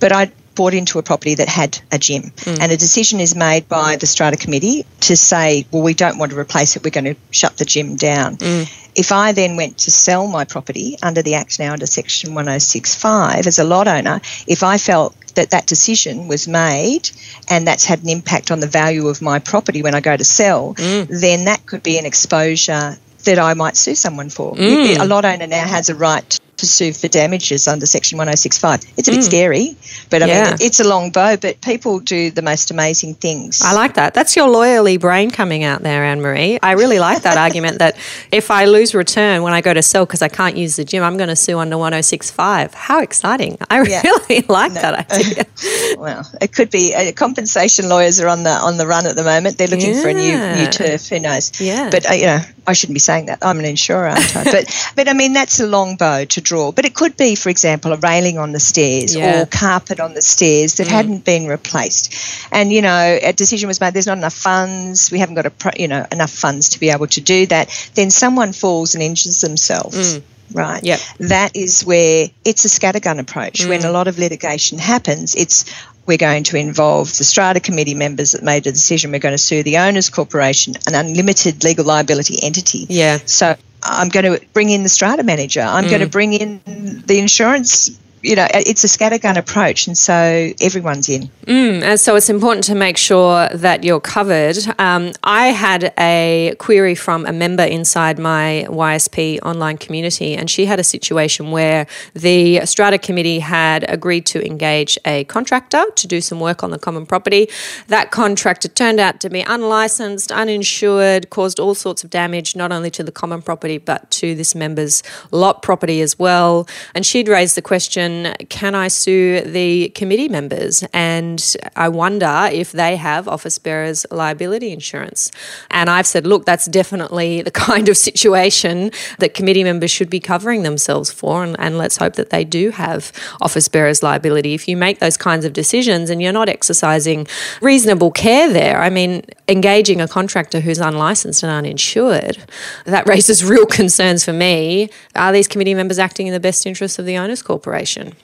but 0.00 0.12
I 0.12 0.30
bought 0.58 0.74
into 0.74 0.98
a 0.98 1.04
property 1.04 1.36
that 1.36 1.48
had 1.48 1.78
a 1.92 1.98
gym 1.98 2.22
mm. 2.22 2.58
and 2.60 2.72
a 2.72 2.76
decision 2.76 3.20
is 3.20 3.36
made 3.36 3.68
by 3.68 3.94
the 3.94 4.06
strata 4.06 4.36
committee 4.36 4.84
to 4.98 5.16
say 5.16 5.64
well 5.70 5.84
we 5.84 5.94
don't 5.94 6.18
want 6.18 6.32
to 6.32 6.38
replace 6.38 6.74
it 6.74 6.82
we're 6.82 6.90
going 6.90 7.04
to 7.04 7.14
shut 7.30 7.56
the 7.58 7.64
gym 7.64 7.94
down 7.94 8.36
mm. 8.38 8.90
if 8.96 9.12
i 9.12 9.30
then 9.30 9.56
went 9.56 9.78
to 9.78 9.92
sell 9.92 10.26
my 10.26 10.44
property 10.44 10.96
under 11.00 11.22
the 11.22 11.36
act 11.36 11.60
now 11.60 11.72
under 11.72 11.86
section 11.86 12.34
1065 12.34 13.46
as 13.46 13.60
a 13.60 13.64
lot 13.64 13.86
owner 13.86 14.20
if 14.48 14.64
i 14.64 14.78
felt 14.78 15.14
that 15.36 15.50
that 15.50 15.64
decision 15.68 16.26
was 16.26 16.48
made 16.48 17.08
and 17.48 17.68
that's 17.68 17.84
had 17.84 18.02
an 18.02 18.08
impact 18.08 18.50
on 18.50 18.58
the 18.58 18.66
value 18.66 19.06
of 19.06 19.22
my 19.22 19.38
property 19.38 19.80
when 19.80 19.94
i 19.94 20.00
go 20.00 20.16
to 20.16 20.24
sell 20.24 20.74
mm. 20.74 21.20
then 21.20 21.44
that 21.44 21.64
could 21.66 21.84
be 21.84 21.98
an 21.98 22.04
exposure 22.04 22.98
that 23.22 23.38
i 23.38 23.54
might 23.54 23.76
sue 23.76 23.94
someone 23.94 24.28
for 24.28 24.56
mm. 24.56 24.98
a 24.98 25.04
lot 25.04 25.24
owner 25.24 25.46
now 25.46 25.64
has 25.68 25.88
a 25.88 25.94
right 25.94 26.40
to 26.58 26.66
sue 26.66 26.92
for 26.92 27.08
damages 27.08 27.66
under 27.66 27.86
Section 27.86 28.18
1065. 28.18 28.84
It's 28.96 29.08
a 29.08 29.12
bit 29.12 29.20
mm. 29.20 29.22
scary, 29.22 29.76
but 30.10 30.22
I 30.22 30.26
yeah. 30.26 30.44
mean, 30.50 30.58
it's 30.60 30.80
a 30.80 30.88
long 30.88 31.10
bow, 31.10 31.36
but 31.36 31.60
people 31.60 32.00
do 32.00 32.30
the 32.30 32.42
most 32.42 32.70
amazing 32.70 33.14
things. 33.14 33.62
I 33.62 33.72
like 33.72 33.94
that. 33.94 34.14
That's 34.14 34.36
your 34.36 34.48
lawyerly 34.48 35.00
brain 35.00 35.30
coming 35.30 35.64
out 35.64 35.82
there, 35.82 36.04
Anne-Maree. 36.04 36.58
I 36.62 36.72
really 36.72 36.98
like 36.98 37.22
that 37.22 37.36
argument 37.46 37.78
that 37.78 37.96
if 38.32 38.50
I 38.50 38.66
lose 38.66 38.94
return 38.94 39.42
when 39.42 39.52
I 39.52 39.60
go 39.60 39.72
to 39.72 39.82
sell 39.82 40.04
because 40.04 40.22
I 40.22 40.28
can't 40.28 40.56
use 40.56 40.76
the 40.76 40.84
gym, 40.84 41.02
I'm 41.02 41.16
going 41.16 41.28
to 41.28 41.36
sue 41.36 41.58
under 41.58 41.78
1065. 41.78 42.74
How 42.74 43.00
exciting. 43.00 43.58
I 43.70 43.82
yeah. 43.82 44.02
really 44.28 44.44
like 44.48 44.72
no. 44.72 44.82
that 44.82 45.10
idea. 45.12 45.96
well, 45.98 46.30
it 46.40 46.52
could 46.52 46.70
be 46.70 46.94
uh, 46.94 47.12
compensation 47.12 47.88
lawyers 47.88 48.20
are 48.20 48.28
on 48.28 48.42
the 48.42 48.50
on 48.50 48.76
the 48.76 48.86
run 48.86 49.06
at 49.06 49.16
the 49.16 49.24
moment. 49.24 49.58
They're 49.58 49.68
looking 49.68 49.94
yeah. 49.94 50.02
for 50.02 50.08
a 50.08 50.14
new 50.14 50.64
new 50.64 50.70
turf. 50.70 51.08
Who 51.08 51.20
knows? 51.20 51.60
Yeah. 51.60 51.90
But 51.90 52.10
uh, 52.10 52.14
you 52.14 52.26
know, 52.26 52.40
I 52.68 52.74
shouldn't 52.74 52.96
be 52.96 53.00
saying 53.00 53.26
that. 53.26 53.38
I'm 53.40 53.58
an 53.58 53.64
insurer, 53.64 54.08
aren't 54.08 54.36
I? 54.36 54.44
but 54.52 54.92
but 54.94 55.08
I 55.08 55.14
mean, 55.14 55.32
that's 55.32 55.58
a 55.58 55.66
long 55.66 55.96
bow 55.96 56.24
to 56.26 56.40
draw. 56.42 56.70
But 56.70 56.84
it 56.84 56.94
could 56.94 57.16
be, 57.16 57.34
for 57.34 57.48
example, 57.48 57.94
a 57.94 57.96
railing 57.96 58.36
on 58.36 58.52
the 58.52 58.60
stairs 58.60 59.16
yeah. 59.16 59.42
or 59.42 59.46
carpet 59.46 60.00
on 60.00 60.12
the 60.12 60.20
stairs 60.20 60.74
that 60.74 60.86
mm. 60.86 60.90
hadn't 60.90 61.24
been 61.24 61.46
replaced. 61.46 62.14
And 62.52 62.70
you 62.70 62.82
know, 62.82 63.18
a 63.22 63.32
decision 63.32 63.68
was 63.68 63.80
made. 63.80 63.94
There's 63.94 64.06
not 64.06 64.18
enough 64.18 64.34
funds. 64.34 65.10
We 65.10 65.18
haven't 65.18 65.36
got 65.36 65.46
a 65.46 65.80
you 65.80 65.88
know 65.88 66.06
enough 66.12 66.30
funds 66.30 66.68
to 66.70 66.80
be 66.80 66.90
able 66.90 67.06
to 67.06 67.22
do 67.22 67.46
that. 67.46 67.90
Then 67.94 68.10
someone 68.10 68.52
falls 68.52 68.94
and 68.94 69.02
injures 69.02 69.40
themselves. 69.40 70.18
Mm 70.18 70.22
right? 70.52 70.82
Yep. 70.82 71.00
That 71.20 71.56
is 71.56 71.84
where 71.84 72.28
it's 72.44 72.64
a 72.64 72.68
scattergun 72.68 73.18
approach. 73.18 73.60
Mm. 73.60 73.68
When 73.68 73.84
a 73.84 73.90
lot 73.90 74.08
of 74.08 74.18
litigation 74.18 74.78
happens, 74.78 75.34
it's 75.34 75.64
we're 76.08 76.16
going 76.16 76.42
to 76.44 76.56
involve 76.56 77.06
the 77.18 77.22
strata 77.22 77.60
committee 77.60 77.94
members 77.94 78.32
that 78.32 78.42
made 78.42 78.64
the 78.64 78.72
decision. 78.72 79.12
We're 79.12 79.18
going 79.18 79.34
to 79.34 79.38
sue 79.38 79.62
the 79.62 79.76
owners 79.76 80.08
corporation, 80.08 80.74
an 80.86 80.94
unlimited 80.94 81.62
legal 81.62 81.84
liability 81.84 82.42
entity. 82.42 82.86
Yeah. 82.88 83.18
So 83.26 83.54
I'm 83.82 84.08
going 84.08 84.24
to 84.24 84.44
bring 84.54 84.70
in 84.70 84.82
the 84.82 84.88
strata 84.88 85.22
manager. 85.22 85.60
I'm 85.60 85.84
mm. 85.84 85.90
going 85.90 86.00
to 86.00 86.08
bring 86.08 86.32
in 86.32 86.62
the 87.06 87.18
insurance 87.18 87.90
you 88.22 88.36
know, 88.36 88.46
it's 88.52 88.84
a 88.84 88.86
scattergun 88.86 89.36
approach, 89.36 89.86
and 89.86 89.96
so 89.96 90.50
everyone's 90.60 91.08
in. 91.08 91.22
Mm, 91.46 91.82
and 91.82 92.00
so 92.00 92.16
it's 92.16 92.28
important 92.28 92.64
to 92.64 92.74
make 92.74 92.96
sure 92.96 93.48
that 93.48 93.84
you're 93.84 94.00
covered. 94.00 94.56
Um, 94.78 95.12
I 95.24 95.48
had 95.48 95.92
a 95.98 96.54
query 96.58 96.94
from 96.94 97.26
a 97.26 97.32
member 97.32 97.64
inside 97.64 98.18
my 98.18 98.66
YSP 98.68 99.40
online 99.42 99.78
community, 99.78 100.34
and 100.34 100.50
she 100.50 100.66
had 100.66 100.80
a 100.80 100.84
situation 100.84 101.50
where 101.50 101.86
the 102.14 102.64
strata 102.66 102.98
committee 102.98 103.38
had 103.38 103.88
agreed 103.88 104.26
to 104.26 104.44
engage 104.44 104.98
a 105.04 105.24
contractor 105.24 105.84
to 105.94 106.06
do 106.06 106.20
some 106.20 106.40
work 106.40 106.62
on 106.62 106.70
the 106.70 106.78
common 106.78 107.06
property. 107.06 107.48
That 107.88 108.10
contractor 108.10 108.68
turned 108.68 109.00
out 109.00 109.20
to 109.20 109.30
be 109.30 109.40
unlicensed, 109.40 110.32
uninsured, 110.32 111.30
caused 111.30 111.60
all 111.60 111.74
sorts 111.74 112.04
of 112.04 112.10
damage, 112.10 112.56
not 112.56 112.72
only 112.72 112.90
to 112.90 113.02
the 113.02 113.12
common 113.12 113.42
property, 113.42 113.78
but 113.78 114.10
to 114.12 114.34
this 114.34 114.54
member's 114.54 115.02
lot 115.30 115.62
property 115.62 116.00
as 116.00 116.18
well. 116.18 116.68
And 116.94 117.06
she'd 117.06 117.28
raised 117.28 117.56
the 117.56 117.62
question 118.08 118.46
can 118.48 118.74
I 118.74 118.88
sue 118.88 119.40
the 119.42 119.90
committee 119.90 120.28
members? 120.28 120.84
And 120.92 121.56
I 121.76 121.88
wonder 121.88 122.48
if 122.50 122.72
they 122.72 122.96
have 122.96 123.28
office 123.28 123.58
bearers 123.58 124.06
liability 124.10 124.72
insurance. 124.72 125.30
And 125.70 125.90
I've 125.90 126.06
said, 126.06 126.26
look, 126.26 126.44
that's 126.44 126.66
definitely 126.66 127.42
the 127.48 127.50
kind 127.50 127.88
of 127.88 127.96
situation 127.96 128.90
that 129.18 129.34
committee 129.34 129.64
members 129.64 129.90
should 129.90 130.10
be 130.10 130.20
covering 130.20 130.62
themselves 130.62 131.12
for. 131.12 131.44
And, 131.44 131.56
and 131.58 131.78
let's 131.78 131.96
hope 131.96 132.14
that 132.14 132.30
they 132.30 132.44
do 132.44 132.70
have 132.70 133.12
office 133.40 133.68
bearers 133.68 134.02
liability. 134.02 134.54
If 134.54 134.68
you 134.68 134.76
make 134.76 134.98
those 134.98 135.16
kinds 135.16 135.44
of 135.44 135.52
decisions 135.52 136.10
and 136.10 136.22
you're 136.22 136.32
not 136.32 136.48
exercising 136.48 137.26
reasonable 137.60 138.10
care 138.10 138.52
there, 138.52 138.80
I 138.80 138.90
mean, 138.90 139.22
engaging 139.48 140.00
a 140.00 140.06
contractor 140.06 140.60
who's 140.60 140.78
unlicensed 140.78 141.42
and 141.42 141.50
uninsured, 141.50 142.38
that 142.84 143.08
raises 143.08 143.42
real 143.44 143.66
concerns 143.66 144.24
for 144.24 144.32
me. 144.32 144.90
Are 145.16 145.32
these 145.32 145.48
committee 145.48 145.74
members 145.74 145.98
acting 145.98 146.26
in 146.26 146.32
the 146.32 146.40
best 146.40 146.66
interests 146.66 146.98
of 146.98 147.06
the 147.06 147.16
owners 147.16 147.42
corporation? 147.42 148.14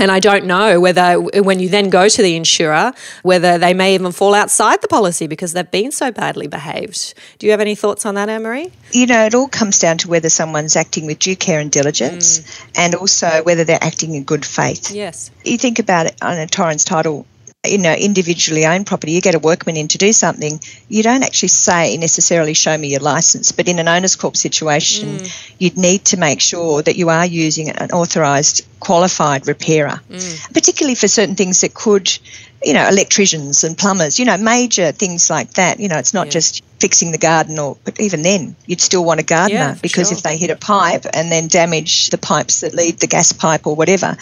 And 0.00 0.12
I 0.12 0.20
don't 0.20 0.44
know 0.44 0.78
whether, 0.78 1.18
when 1.18 1.58
you 1.58 1.68
then 1.68 1.90
go 1.90 2.08
to 2.08 2.22
the 2.22 2.36
insurer, 2.36 2.92
whether 3.24 3.58
they 3.58 3.74
may 3.74 3.94
even 3.96 4.12
fall 4.12 4.32
outside 4.32 4.80
the 4.80 4.86
policy 4.86 5.26
because 5.26 5.54
they've 5.54 5.68
been 5.68 5.90
so 5.90 6.12
badly 6.12 6.46
behaved. 6.46 7.14
Do 7.40 7.46
you 7.46 7.50
have 7.50 7.60
any 7.60 7.74
thoughts 7.74 8.06
on 8.06 8.14
that, 8.14 8.28
Anne-Maree? 8.28 8.70
You 8.92 9.06
know, 9.06 9.24
it 9.24 9.34
all 9.34 9.48
comes 9.48 9.80
down 9.80 9.98
to 9.98 10.08
whether 10.08 10.28
someone's 10.28 10.76
acting 10.76 11.06
with 11.06 11.18
due 11.18 11.34
care 11.34 11.58
and 11.58 11.72
diligence 11.72 12.38
mm. 12.38 12.70
and 12.76 12.94
also 12.94 13.42
whether 13.42 13.64
they're 13.64 13.82
acting 13.82 14.14
in 14.14 14.22
good 14.22 14.46
faith. 14.46 14.92
Yes. 14.92 15.32
You 15.44 15.58
think 15.58 15.80
about 15.80 16.06
it 16.06 16.14
on 16.22 16.38
a 16.38 16.46
Torrens 16.46 16.84
title 16.84 17.26
you 17.66 17.78
know, 17.78 17.92
individually 17.92 18.64
owned 18.66 18.86
property, 18.86 19.12
you 19.12 19.20
get 19.20 19.34
a 19.34 19.38
workman 19.38 19.76
in 19.76 19.88
to 19.88 19.98
do 19.98 20.12
something, 20.12 20.60
you 20.88 21.02
don't 21.02 21.24
actually 21.24 21.48
say 21.48 21.96
necessarily 21.96 22.54
show 22.54 22.76
me 22.76 22.88
your 22.88 23.00
license. 23.00 23.50
But 23.50 23.66
in 23.66 23.80
an 23.80 23.88
owner's 23.88 24.14
corp 24.14 24.36
situation, 24.36 25.18
mm. 25.18 25.52
you'd 25.58 25.76
need 25.76 26.04
to 26.06 26.16
make 26.18 26.40
sure 26.40 26.82
that 26.82 26.94
you 26.94 27.08
are 27.08 27.26
using 27.26 27.70
an 27.70 27.90
authorised 27.90 28.64
qualified 28.78 29.48
repairer, 29.48 30.00
mm. 30.08 30.52
particularly 30.52 30.94
for 30.94 31.08
certain 31.08 31.34
things 31.34 31.62
that 31.62 31.74
could, 31.74 32.16
you 32.62 32.74
know, 32.74 32.86
electricians 32.86 33.64
and 33.64 33.76
plumbers, 33.76 34.20
you 34.20 34.24
know, 34.24 34.36
major 34.36 34.92
things 34.92 35.28
like 35.28 35.54
that. 35.54 35.80
You 35.80 35.88
know, 35.88 35.98
it's 35.98 36.14
not 36.14 36.28
yeah. 36.28 36.32
just 36.32 36.62
fixing 36.78 37.10
the 37.10 37.18
garden 37.18 37.58
or 37.58 37.76
but 37.84 38.00
even 38.00 38.22
then 38.22 38.54
you'd 38.66 38.80
still 38.80 39.04
want 39.04 39.18
a 39.18 39.22
gardener 39.22 39.58
yeah, 39.58 39.76
because 39.82 40.08
sure. 40.08 40.16
if 40.16 40.22
they 40.22 40.36
hit 40.36 40.50
a 40.50 40.56
pipe 40.56 41.04
and 41.12 41.30
then 41.30 41.48
damage 41.48 42.10
the 42.10 42.18
pipes 42.18 42.60
that 42.60 42.74
lead 42.74 42.98
the 43.00 43.06
gas 43.06 43.32
pipe 43.32 43.66
or 43.66 43.74
whatever 43.74 44.16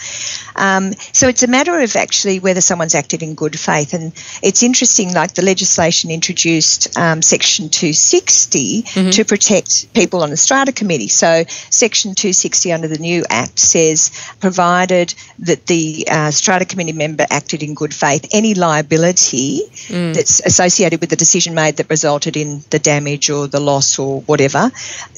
um, 0.55 0.93
so 1.13 1.27
it's 1.27 1.43
a 1.43 1.47
matter 1.47 1.79
of 1.79 1.95
actually 1.95 2.39
whether 2.39 2.61
someone's 2.61 2.95
acted 2.95 3.21
in 3.21 3.35
good 3.35 3.57
faith 3.59 3.93
and 3.93 4.11
it's 4.41 4.63
interesting 4.63 5.13
like 5.13 5.33
the 5.35 5.43
legislation 5.43 6.09
introduced 6.09 6.97
um, 6.97 7.21
section 7.21 7.69
260 7.69 8.81
mm-hmm. 8.81 9.09
to 9.11 9.23
protect 9.23 9.93
people 9.93 10.23
on 10.23 10.31
the 10.31 10.37
strata 10.37 10.71
committee 10.71 11.07
so 11.07 11.43
section 11.69 12.15
260 12.15 12.73
under 12.73 12.87
the 12.87 12.97
new 12.97 13.23
act 13.29 13.59
says 13.59 14.11
provided 14.39 15.13
that 15.39 15.65
the 15.67 16.07
uh, 16.09 16.31
strata 16.31 16.65
committee 16.65 16.93
member 16.93 17.25
acted 17.29 17.61
in 17.61 17.75
good 17.75 17.93
faith 17.93 18.27
any 18.31 18.55
liability 18.55 19.61
mm. 19.87 20.13
that's 20.15 20.39
associated 20.39 20.99
with 20.99 21.09
the 21.11 21.15
decision 21.15 21.53
made 21.53 21.77
that 21.77 21.89
resulted 21.89 22.35
in 22.35 22.46
in 22.47 22.63
the 22.69 22.79
damage 22.79 23.29
or 23.29 23.47
the 23.47 23.59
loss 23.59 23.99
or 23.99 24.21
whatever, 24.21 24.71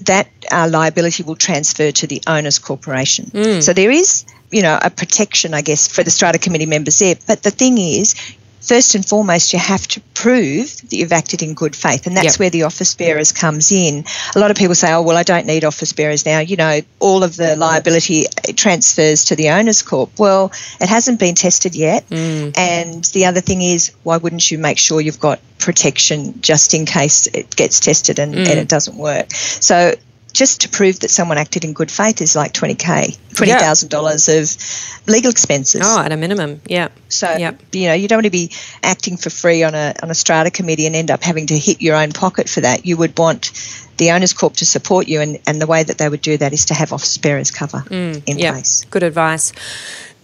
that 0.05 0.27
uh, 0.51 0.67
liability 0.71 1.24
will 1.24 1.36
transfer 1.36 1.91
to 1.91 2.07
the 2.07 2.21
owner's 2.27 2.59
corporation. 2.59 3.25
Mm. 3.25 3.62
So 3.62 3.74
there 3.74 3.91
is, 3.91 4.25
you 4.51 4.62
know, 4.62 4.77
a 4.81 4.89
protection, 4.89 5.53
I 5.53 5.62
guess, 5.62 5.88
for 5.88 6.03
the 6.03 6.12
strata 6.12 6.39
committee 6.39 6.65
members 6.65 7.00
there. 7.00 7.15
But 7.27 7.43
the 7.43 7.51
thing 7.51 7.77
is, 7.77 8.15
first 8.62 8.96
and 8.96 9.06
foremost, 9.06 9.54
you 9.54 9.60
have 9.60 9.88
to 9.88 10.01
prove 10.13 10.82
that 10.82 10.94
you've 10.94 11.13
acted 11.13 11.42
in 11.42 11.54
good 11.54 11.75
faith, 11.75 12.08
and 12.08 12.16
that's 12.16 12.34
yep. 12.34 12.39
where 12.39 12.50
the 12.50 12.63
office 12.63 12.96
bearers 12.96 13.32
comes 13.32 13.72
in. 13.72 14.04
A 14.36 14.39
lot 14.39 14.51
of 14.51 14.58
people 14.58 14.75
say, 14.75 14.92
"Oh, 14.94 15.01
well, 15.01 15.18
I 15.18 15.24
don't 15.24 15.46
need 15.46 15.63
office 15.63 15.94
bearers 15.94 16.25
now." 16.25 16.39
You 16.39 16.58
know, 16.58 16.82
all 17.00 17.24
of 17.24 17.36
the 17.36 17.56
liability 17.56 18.25
transfers 18.56 19.25
to 19.25 19.36
the 19.36 19.50
owners' 19.50 19.82
corp. 19.82 20.18
Well, 20.20 20.51
it 20.80 20.89
hasn't 20.89 21.20
been 21.20 21.36
tested 21.36 21.75
yet, 21.75 22.10
mm. 22.10 22.58
and 22.58 23.04
the 23.06 23.25
other 23.25 23.42
thing 23.42 23.62
is, 23.62 23.92
why 24.04 24.18
wouldn't 24.18 24.50
you 24.51 24.58
make 24.58 24.78
sure 24.78 25.01
you've 25.01 25.20
got 25.20 25.39
protection 25.58 26.42
just 26.42 26.74
in 26.74 26.86
case 26.86 27.28
it 27.28 27.54
gets 27.56 27.80
tested 27.82 28.20
and, 28.20 28.34
mm. 28.34 28.39
and 28.39 28.60
it 28.60 28.68
doesn't 28.68 28.98
work? 28.98 29.32
So 29.32 29.96
just 30.39 30.62
to 30.62 30.69
prove 30.69 31.01
that 31.01 31.12
someone 31.12 31.38
acted 31.38 31.65
in 31.65 31.74
good 31.74 31.91
faith 31.91 32.22
is 32.22 32.34
like 32.34 32.53
20k 32.53 33.17
$20,000 33.34 35.01
of 35.03 35.08
legal 35.10 35.31
expenses. 35.31 35.81
Oh, 35.84 36.00
at 36.00 36.13
a 36.13 36.17
minimum, 36.17 36.62
yeah. 36.65 36.88
So, 37.10 37.29
yep. 37.29 37.62
you 37.74 37.88
know, 37.88 37.93
you 37.93 38.08
don't 38.08 38.19
want 38.19 38.25
to 38.25 38.31
be 38.31 38.51
acting 38.81 39.17
for 39.17 39.29
free 39.29 39.63
on 39.63 39.75
a, 39.75 39.93
on 40.01 40.10
a 40.10 40.15
strata 40.15 40.50
committee 40.50 40.86
and 40.86 40.96
end 40.96 41.12
up 41.12 41.24
having 41.24 41.48
to 41.48 41.58
hit 41.58 41.81
your 41.81 41.98
own 41.98 42.13
pocket 42.13 42.48
for 42.48 42.62
that. 42.62 42.86
You 42.86 42.96
would 42.96 43.19
want 43.19 43.51
the 43.98 44.12
owners 44.12 44.31
corp 44.31 44.53
to 44.55 44.65
support 44.65 45.10
you 45.10 45.19
and, 45.19 45.39
and 45.46 45.62
the 45.62 45.67
way 45.67 45.84
that 45.84 45.98
they 45.98 46.08
would 46.08 46.22
do 46.22 46.38
that 46.38 46.53
is 46.53 46.67
to 46.67 46.74
have 46.74 46.93
office 46.93 47.17
bearers 47.17 47.51
cover 47.51 47.79
mm, 47.79 48.24
in 48.25 48.39
yep. 48.39 48.53
place. 48.53 48.86
Good 48.86 49.03
advice. 49.03 49.51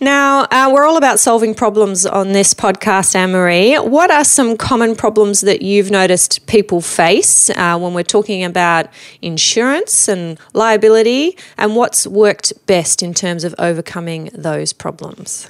Now, 0.02 0.42
uh, 0.52 0.70
we're 0.74 0.84
all 0.84 0.98
about 0.98 1.22
solving 1.22 1.56
problems 1.56 2.06
on 2.06 2.34
this 2.34 2.54
podcast, 2.54 3.16
Anne-Maree. 3.16 3.80
What 3.88 4.12
are 4.12 4.25
some 4.25 4.58
common 4.58 4.94
problems 4.94 5.40
that 5.42 5.62
you've 5.62 5.90
noticed 5.90 6.46
people 6.48 6.82
face 6.82 7.50
uh, 7.52 7.80
when 7.80 7.94
we're 7.94 8.04
talking 8.04 8.44
about 8.44 8.90
insurance 9.22 10.10
and 10.10 10.38
liability, 10.54 11.38
and 11.58 11.78
what's 11.78 12.06
worked 12.06 12.52
best 12.68 13.02
in 13.02 13.14
terms 13.14 13.46
of 13.46 13.56
overcoming 13.58 14.30
those 14.34 14.74
problems? 14.74 15.50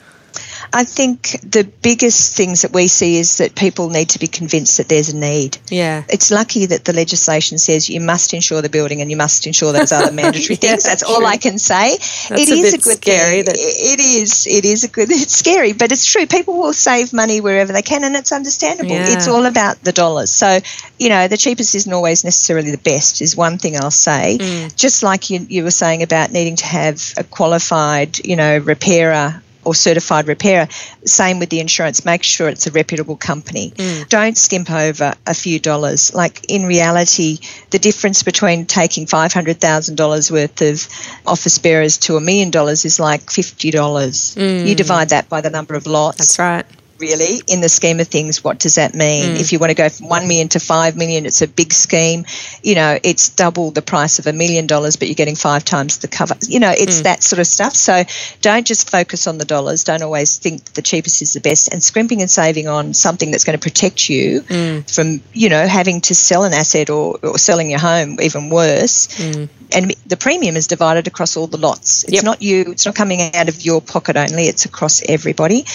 I 0.74 0.84
think 0.84 1.40
the 1.42 1.64
biggest 1.82 2.36
things 2.36 2.64
that 2.64 2.74
we 2.74 2.88
see 2.88 3.18
is 3.18 3.38
that 3.38 3.56
people 3.56 3.90
need 3.90 4.10
to 4.10 4.20
be 4.20 4.28
convinced 4.28 4.78
that 4.78 4.90
there's 4.90 5.10
a 5.10 5.16
need. 5.16 5.58
Yeah. 5.70 6.04
It's 6.10 6.32
lucky 6.32 6.66
that 6.66 6.86
the 6.86 6.94
legislation 6.94 7.58
says 7.58 7.90
you 7.90 8.02
must 8.02 8.34
insure 8.34 8.62
the 8.62 8.70
building 8.70 9.02
and 9.02 9.10
you 9.10 9.18
must 9.18 9.48
insure 9.48 9.72
those 9.72 9.92
other 9.92 10.12
mandatory 10.14 10.56
things. 10.56 10.84
That's 10.84 11.04
true. 11.04 11.16
all 11.16 11.26
I 11.26 11.38
can 11.38 11.58
say. 11.60 11.92
That's 12.30 12.30
it 12.30 12.50
a 12.50 12.54
is 12.54 12.74
a 12.74 12.78
good 12.78 12.98
scary. 12.98 13.44
Thing. 13.44 13.46
That... 13.46 13.56
It 13.58 14.00
is. 14.00 14.48
It 14.48 14.66
is 14.66 14.84
a 14.84 14.88
good. 14.88 15.10
It's 15.16 15.38
scary, 15.38 15.72
but 15.72 15.92
it's 15.92 16.06
true. 16.06 16.26
People 16.28 16.58
will 16.58 16.74
save 16.74 17.14
money 17.14 17.40
wherever 17.40 17.72
they 17.72 17.82
can, 17.82 18.04
and 18.04 18.16
it's 18.16 18.34
understandable. 18.34 18.92
Yeah. 18.92 19.14
It's 19.14 19.28
all 19.28 19.46
about 19.46 19.82
the 19.82 19.94
dollars. 19.94 20.30
So, 20.30 20.60
you 21.00 21.10
know, 21.10 21.28
the 21.30 21.38
cheapest 21.38 21.74
isn't 21.74 21.92
always 21.92 22.26
necessarily 22.26 22.72
the 22.72 22.78
best. 22.78 23.22
Is 23.22 23.36
one 23.36 23.58
thing 23.58 23.78
I'll 23.78 23.92
say. 23.92 24.38
Mm. 24.40 24.76
Just 24.76 25.04
like 25.04 25.30
you, 25.30 25.46
you 25.50 25.64
were 25.64 25.72
saying 25.72 26.04
about 26.04 26.32
needing 26.32 26.58
to 26.58 26.66
have 26.66 27.14
a 27.18 27.24
qualified, 27.24 28.20
you 28.26 28.36
know, 28.36 28.58
repairer 28.58 29.42
or 29.66 29.76
certified 29.76 30.28
repairer. 30.28 30.68
Same 31.04 31.40
with 31.40 31.50
the 31.50 31.60
insurance. 31.60 32.06
Make 32.06 32.24
sure 32.24 32.48
it's 32.48 32.68
a 32.68 32.72
reputable 32.72 33.18
company. 33.18 33.72
Mm. 33.72 34.10
Don't 34.10 34.38
skimp 34.38 34.72
over 34.72 35.14
a 35.26 35.34
few 35.34 35.60
dollars. 35.60 36.14
Like 36.14 36.46
in 36.50 36.66
reality, 36.66 37.40
the 37.72 37.80
difference 37.80 38.24
between 38.24 38.66
taking 38.66 39.06
$500,000 39.06 40.32
worth 40.32 40.62
of 40.62 41.28
office 41.28 41.58
bearers 41.60 41.98
to 41.98 42.16
a 42.16 42.22
million 42.22 42.52
dollars 42.52 42.86
is 42.86 43.00
like 43.00 43.26
$50. 43.26 43.72
Mm. 43.74 44.68
You 44.68 44.76
divide 44.76 45.10
that 45.10 45.28
by 45.30 45.42
the 45.42 45.50
number 45.50 45.76
of 45.76 45.88
lots. 45.88 46.18
That's 46.18 46.40
right 46.40 46.66
really 47.00 47.42
in 47.48 47.62
the 47.62 47.70
scheme 47.70 48.00
of 48.00 48.08
things 48.08 48.44
what 48.44 48.60
does 48.60 48.76
that 48.76 48.94
mean 48.94 49.36
mm. 49.36 49.40
if 49.40 49.52
you 49.52 49.60
want 49.60 49.70
to 49.70 49.76
go 49.76 49.90
from 49.90 50.08
1 50.08 50.28
million 50.28 50.48
to 50.48 50.60
5 50.60 50.96
million 50.96 51.26
it's 51.26 51.42
a 51.42 51.48
big 51.48 51.74
scheme 51.74 52.26
you 52.64 52.76
know 52.76 52.98
it's 53.04 53.30
double 53.30 53.72
the 53.72 53.82
price 53.82 54.20
of 54.20 54.28
a 54.28 54.34
million 54.34 54.68
dollars 54.68 54.96
but 54.96 55.08
you're 55.08 55.16
getting 55.16 55.36
five 55.36 55.66
times 55.66 55.98
the 56.00 56.08
cover 56.08 56.36
you 56.42 56.60
know 56.60 56.72
it's 56.72 57.02
mm. 57.02 57.04
that 57.04 57.24
sort 57.24 57.40
of 57.40 57.48
stuff 57.48 57.74
so 57.74 58.04
don't 58.42 58.66
just 58.66 58.90
focus 58.90 59.28
on 59.28 59.38
the 59.38 59.46
dollars 59.46 59.84
don't 59.84 60.04
always 60.04 60.38
think 60.38 60.64
the 60.74 60.82
cheapest 60.82 61.22
is 61.22 61.34
the 61.34 61.42
best 61.42 61.72
and 61.74 61.84
scrimping 61.84 62.22
and 62.22 62.32
saving 62.32 62.68
on 62.68 62.94
something 62.94 63.32
that's 63.32 63.44
going 63.44 63.58
to 63.58 63.62
protect 63.62 64.10
you 64.10 64.42
mm. 64.42 64.94
from 64.94 65.22
you 65.34 65.50
know 65.50 65.68
having 65.68 66.02
to 66.02 66.16
sell 66.16 66.44
an 66.44 66.54
asset 66.54 66.90
or, 66.90 67.18
or 67.24 67.38
selling 67.38 67.70
your 67.70 67.80
home 67.80 68.18
even 68.22 68.50
worse 68.50 69.08
mm 69.08 69.50
and 69.72 69.94
the 70.06 70.18
premium 70.18 70.56
is 70.56 70.68
divided 70.68 71.08
across 71.08 71.38
all 71.38 71.48
the 71.48 71.58
lots. 71.58 72.04
It's 72.04 72.14
yep. 72.14 72.24
not 72.24 72.42
you, 72.42 72.72
it's 72.72 72.86
not 72.86 72.96
coming 72.96 73.22
out 73.34 73.50
of 73.50 73.64
your 73.66 73.82
pocket 73.82 74.16
only, 74.16 74.44
it's 74.44 74.66
across 74.66 75.04
everybody. 75.08 75.66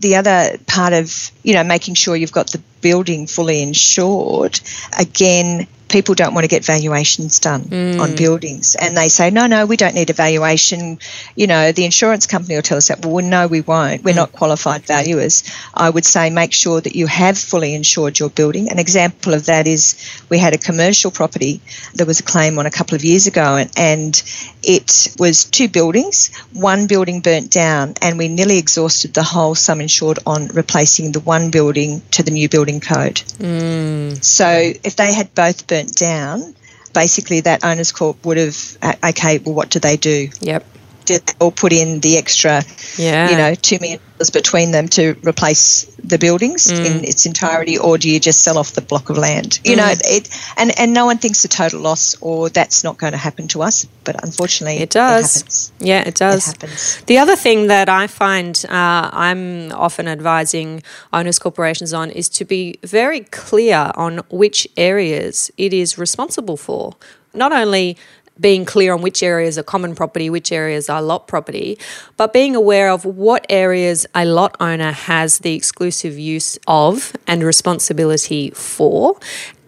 The 0.00 0.16
other 0.16 0.57
part 0.66 0.92
of, 0.92 1.30
you 1.42 1.54
know, 1.54 1.64
making 1.64 1.94
sure 1.94 2.16
you've 2.16 2.32
got 2.32 2.50
the 2.50 2.62
building 2.80 3.26
fully 3.26 3.62
insured, 3.62 4.60
again, 4.98 5.66
people 5.88 6.14
don't 6.14 6.34
want 6.34 6.44
to 6.44 6.48
get 6.48 6.64
valuations 6.64 7.38
done 7.40 7.62
mm. 7.62 8.00
on 8.00 8.16
buildings. 8.16 8.74
And 8.74 8.96
they 8.96 9.08
say 9.08 9.30
no 9.30 9.46
no 9.46 9.66
we 9.66 9.76
don't 9.76 9.94
need 9.94 10.10
a 10.10 10.14
valuation. 10.14 10.98
You 11.34 11.46
know 11.46 11.72
the 11.72 11.84
insurance 11.84 12.26
company 12.26 12.54
will 12.54 12.62
tell 12.62 12.78
us 12.78 12.88
that. 12.88 13.04
Well 13.04 13.24
no 13.24 13.46
we 13.46 13.60
won't. 13.60 14.04
We're 14.04 14.12
mm. 14.12 14.16
not 14.16 14.32
qualified 14.32 14.82
valuers. 14.82 15.44
I 15.74 15.90
would 15.90 16.04
say 16.04 16.30
make 16.30 16.52
sure 16.52 16.80
that 16.80 16.94
you 16.94 17.06
have 17.06 17.38
fully 17.38 17.74
insured 17.74 18.18
your 18.18 18.30
building. 18.30 18.70
An 18.70 18.78
example 18.78 19.34
of 19.34 19.46
that 19.46 19.66
is 19.66 19.96
we 20.28 20.38
had 20.38 20.54
a 20.54 20.58
commercial 20.58 21.10
property 21.10 21.60
there 21.94 22.06
was 22.06 22.20
a 22.20 22.22
claim 22.22 22.58
on 22.58 22.66
a 22.66 22.70
couple 22.70 22.94
of 22.94 23.04
years 23.04 23.26
ago 23.26 23.56
and, 23.56 23.70
and 23.76 24.22
it 24.62 25.08
was 25.18 25.44
two 25.44 25.68
buildings 25.68 26.36
one 26.52 26.86
building 26.86 27.20
burnt 27.20 27.50
down 27.50 27.94
and 28.02 28.18
we 28.18 28.28
nearly 28.28 28.58
exhausted 28.58 29.14
the 29.14 29.22
whole 29.22 29.54
sum 29.54 29.80
insured 29.80 30.18
on 30.26 30.48
replacing 30.48 31.12
the 31.12 31.20
one 31.20 31.50
building 31.50 32.02
to 32.10 32.22
the 32.22 32.30
new 32.30 32.48
building 32.48 32.80
code. 32.80 33.16
Mm. 33.38 34.22
so 34.22 34.48
if 34.48 34.96
they 34.96 35.12
had 35.12 35.34
both 35.34 35.66
burnt 35.66 35.77
burnt 35.78 35.94
down, 35.94 36.54
basically 36.92 37.40
that 37.40 37.64
owners 37.64 37.92
corp 37.92 38.24
would 38.24 38.36
have 38.36 38.78
okay 39.04 39.38
well 39.38 39.54
what 39.54 39.70
do 39.70 39.78
they 39.78 39.96
do? 39.96 40.28
Yep 40.40 40.64
did 41.08 41.34
or 41.40 41.50
put 41.50 41.72
in 41.72 42.00
the 42.00 42.18
extra 42.18 42.62
yeah. 42.98 43.30
you 43.30 43.36
know 43.36 43.54
two 43.54 43.78
million 43.80 43.98
dollars 43.98 44.30
between 44.30 44.72
them 44.72 44.86
to 44.88 45.16
replace 45.26 45.84
the 46.04 46.18
buildings 46.18 46.66
mm. 46.66 46.84
in 46.84 47.02
its 47.02 47.24
entirety 47.24 47.78
or 47.78 47.96
do 47.96 48.10
you 48.10 48.20
just 48.20 48.44
sell 48.44 48.58
off 48.58 48.72
the 48.72 48.82
block 48.82 49.08
of 49.08 49.16
land 49.16 49.58
you 49.64 49.72
mm. 49.72 49.78
know 49.78 49.90
it 49.90 50.28
and 50.58 50.78
and 50.78 50.92
no 50.92 51.06
one 51.06 51.16
thinks 51.16 51.42
a 51.46 51.48
total 51.48 51.80
loss 51.80 52.14
or 52.20 52.50
that's 52.50 52.84
not 52.84 52.98
going 52.98 53.12
to 53.12 53.22
happen 53.28 53.48
to 53.48 53.62
us 53.62 53.86
but 54.04 54.22
unfortunately 54.22 54.78
it 54.78 54.90
does 54.90 55.70
it 55.80 55.86
yeah 55.86 56.02
it 56.06 56.14
does 56.14 56.52
it 56.52 57.02
the 57.06 57.16
other 57.16 57.36
thing 57.36 57.68
that 57.68 57.88
i 57.88 58.06
find 58.06 58.66
uh, 58.68 59.08
i'm 59.26 59.72
often 59.72 60.06
advising 60.06 60.82
owners 61.12 61.38
corporations 61.38 61.94
on 61.94 62.10
is 62.10 62.28
to 62.28 62.44
be 62.44 62.78
very 62.84 63.20
clear 63.20 63.92
on 63.94 64.18
which 64.30 64.68
areas 64.76 65.50
it 65.56 65.72
is 65.72 65.96
responsible 65.96 66.58
for 66.58 66.94
not 67.34 67.52
only 67.52 67.96
being 68.40 68.64
clear 68.64 68.94
on 68.94 69.02
which 69.02 69.22
areas 69.22 69.58
are 69.58 69.62
common 69.62 69.94
property, 69.94 70.30
which 70.30 70.52
areas 70.52 70.88
are 70.88 71.02
lot 71.02 71.26
property, 71.26 71.78
but 72.16 72.32
being 72.32 72.54
aware 72.54 72.90
of 72.90 73.04
what 73.04 73.44
areas 73.48 74.06
a 74.14 74.24
lot 74.24 74.56
owner 74.60 74.92
has 74.92 75.38
the 75.40 75.54
exclusive 75.54 76.18
use 76.18 76.58
of 76.66 77.14
and 77.26 77.42
responsibility 77.42 78.50
for, 78.50 79.18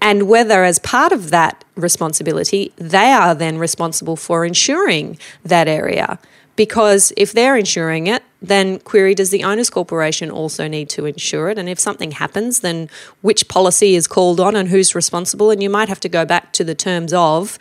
and 0.01 0.29
whether, 0.29 0.65
as 0.65 0.79
part 0.79 1.13
of 1.13 1.31
that 1.31 1.65
responsibility, 1.75 2.73
they 2.77 3.13
are 3.13 3.35
then 3.35 3.59
responsible 3.59 4.17
for 4.17 4.45
insuring 4.45 5.19
that 5.45 5.69
area. 5.69 6.19
Because 6.57 7.13
if 7.17 7.33
they're 7.33 7.57
insuring 7.57 8.07
it, 8.07 8.23
then 8.43 8.79
query 8.81 9.15
does 9.15 9.31
the 9.31 9.45
owners 9.45 9.71
corporation 9.71 10.31
also 10.31 10.67
need 10.67 10.89
to 10.91 11.07
insure 11.07 11.51
it? 11.51 11.59
And 11.59 11.69
if 11.69 11.79
something 11.79 12.13
happens 12.13 12.61
then 12.61 12.89
which 13.21 13.49
policy 13.49 13.95
is 13.95 14.07
called 14.07 14.41
on 14.41 14.57
and 14.57 14.69
who's 14.69 14.95
responsible? 14.95 15.51
And 15.51 15.63
you 15.63 15.71
might 15.71 15.89
have 15.89 16.01
to 16.01 16.09
go 16.09 16.25
back 16.25 16.53
to 16.55 16.65
the 16.65 16.75
terms 16.75 17.13
of 17.13 17.59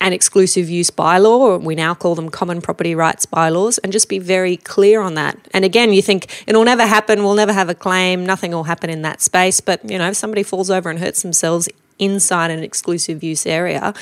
an 0.00 0.12
exclusive 0.12 0.68
use 0.68 0.90
bylaw 0.90 1.38
or 1.38 1.58
we 1.58 1.74
now 1.74 1.94
call 1.94 2.14
them 2.14 2.28
common 2.28 2.60
property 2.60 2.94
rights 2.94 3.26
bylaws 3.26 3.78
and 3.78 3.92
just 3.92 4.08
be 4.08 4.18
very 4.18 4.56
clear 4.56 5.00
on 5.00 5.14
that. 5.14 5.38
And 5.52 5.64
again 5.64 5.92
you 5.92 6.02
think 6.02 6.44
it'll 6.46 6.64
never 6.64 6.86
happen. 6.86 7.22
We'll 7.22 7.34
never 7.34 7.52
have 7.52 7.68
a 7.68 7.74
claim. 7.74 8.24
Nothing 8.24 8.52
will 8.52 8.64
happen 8.64 8.90
in 8.90 9.02
that 9.02 9.20
space. 9.20 9.60
But 9.60 9.88
you 9.88 9.98
know 9.98 10.08
if 10.08 10.16
somebody 10.16 10.42
falls 10.42 10.70
over 10.70 10.90
and 10.90 10.98
hurts 10.98 11.22
themselves 11.22 11.68
inside 11.98 12.50
an 12.50 12.62
exclusive 12.62 13.22
use 13.22 13.44
area 13.44 13.92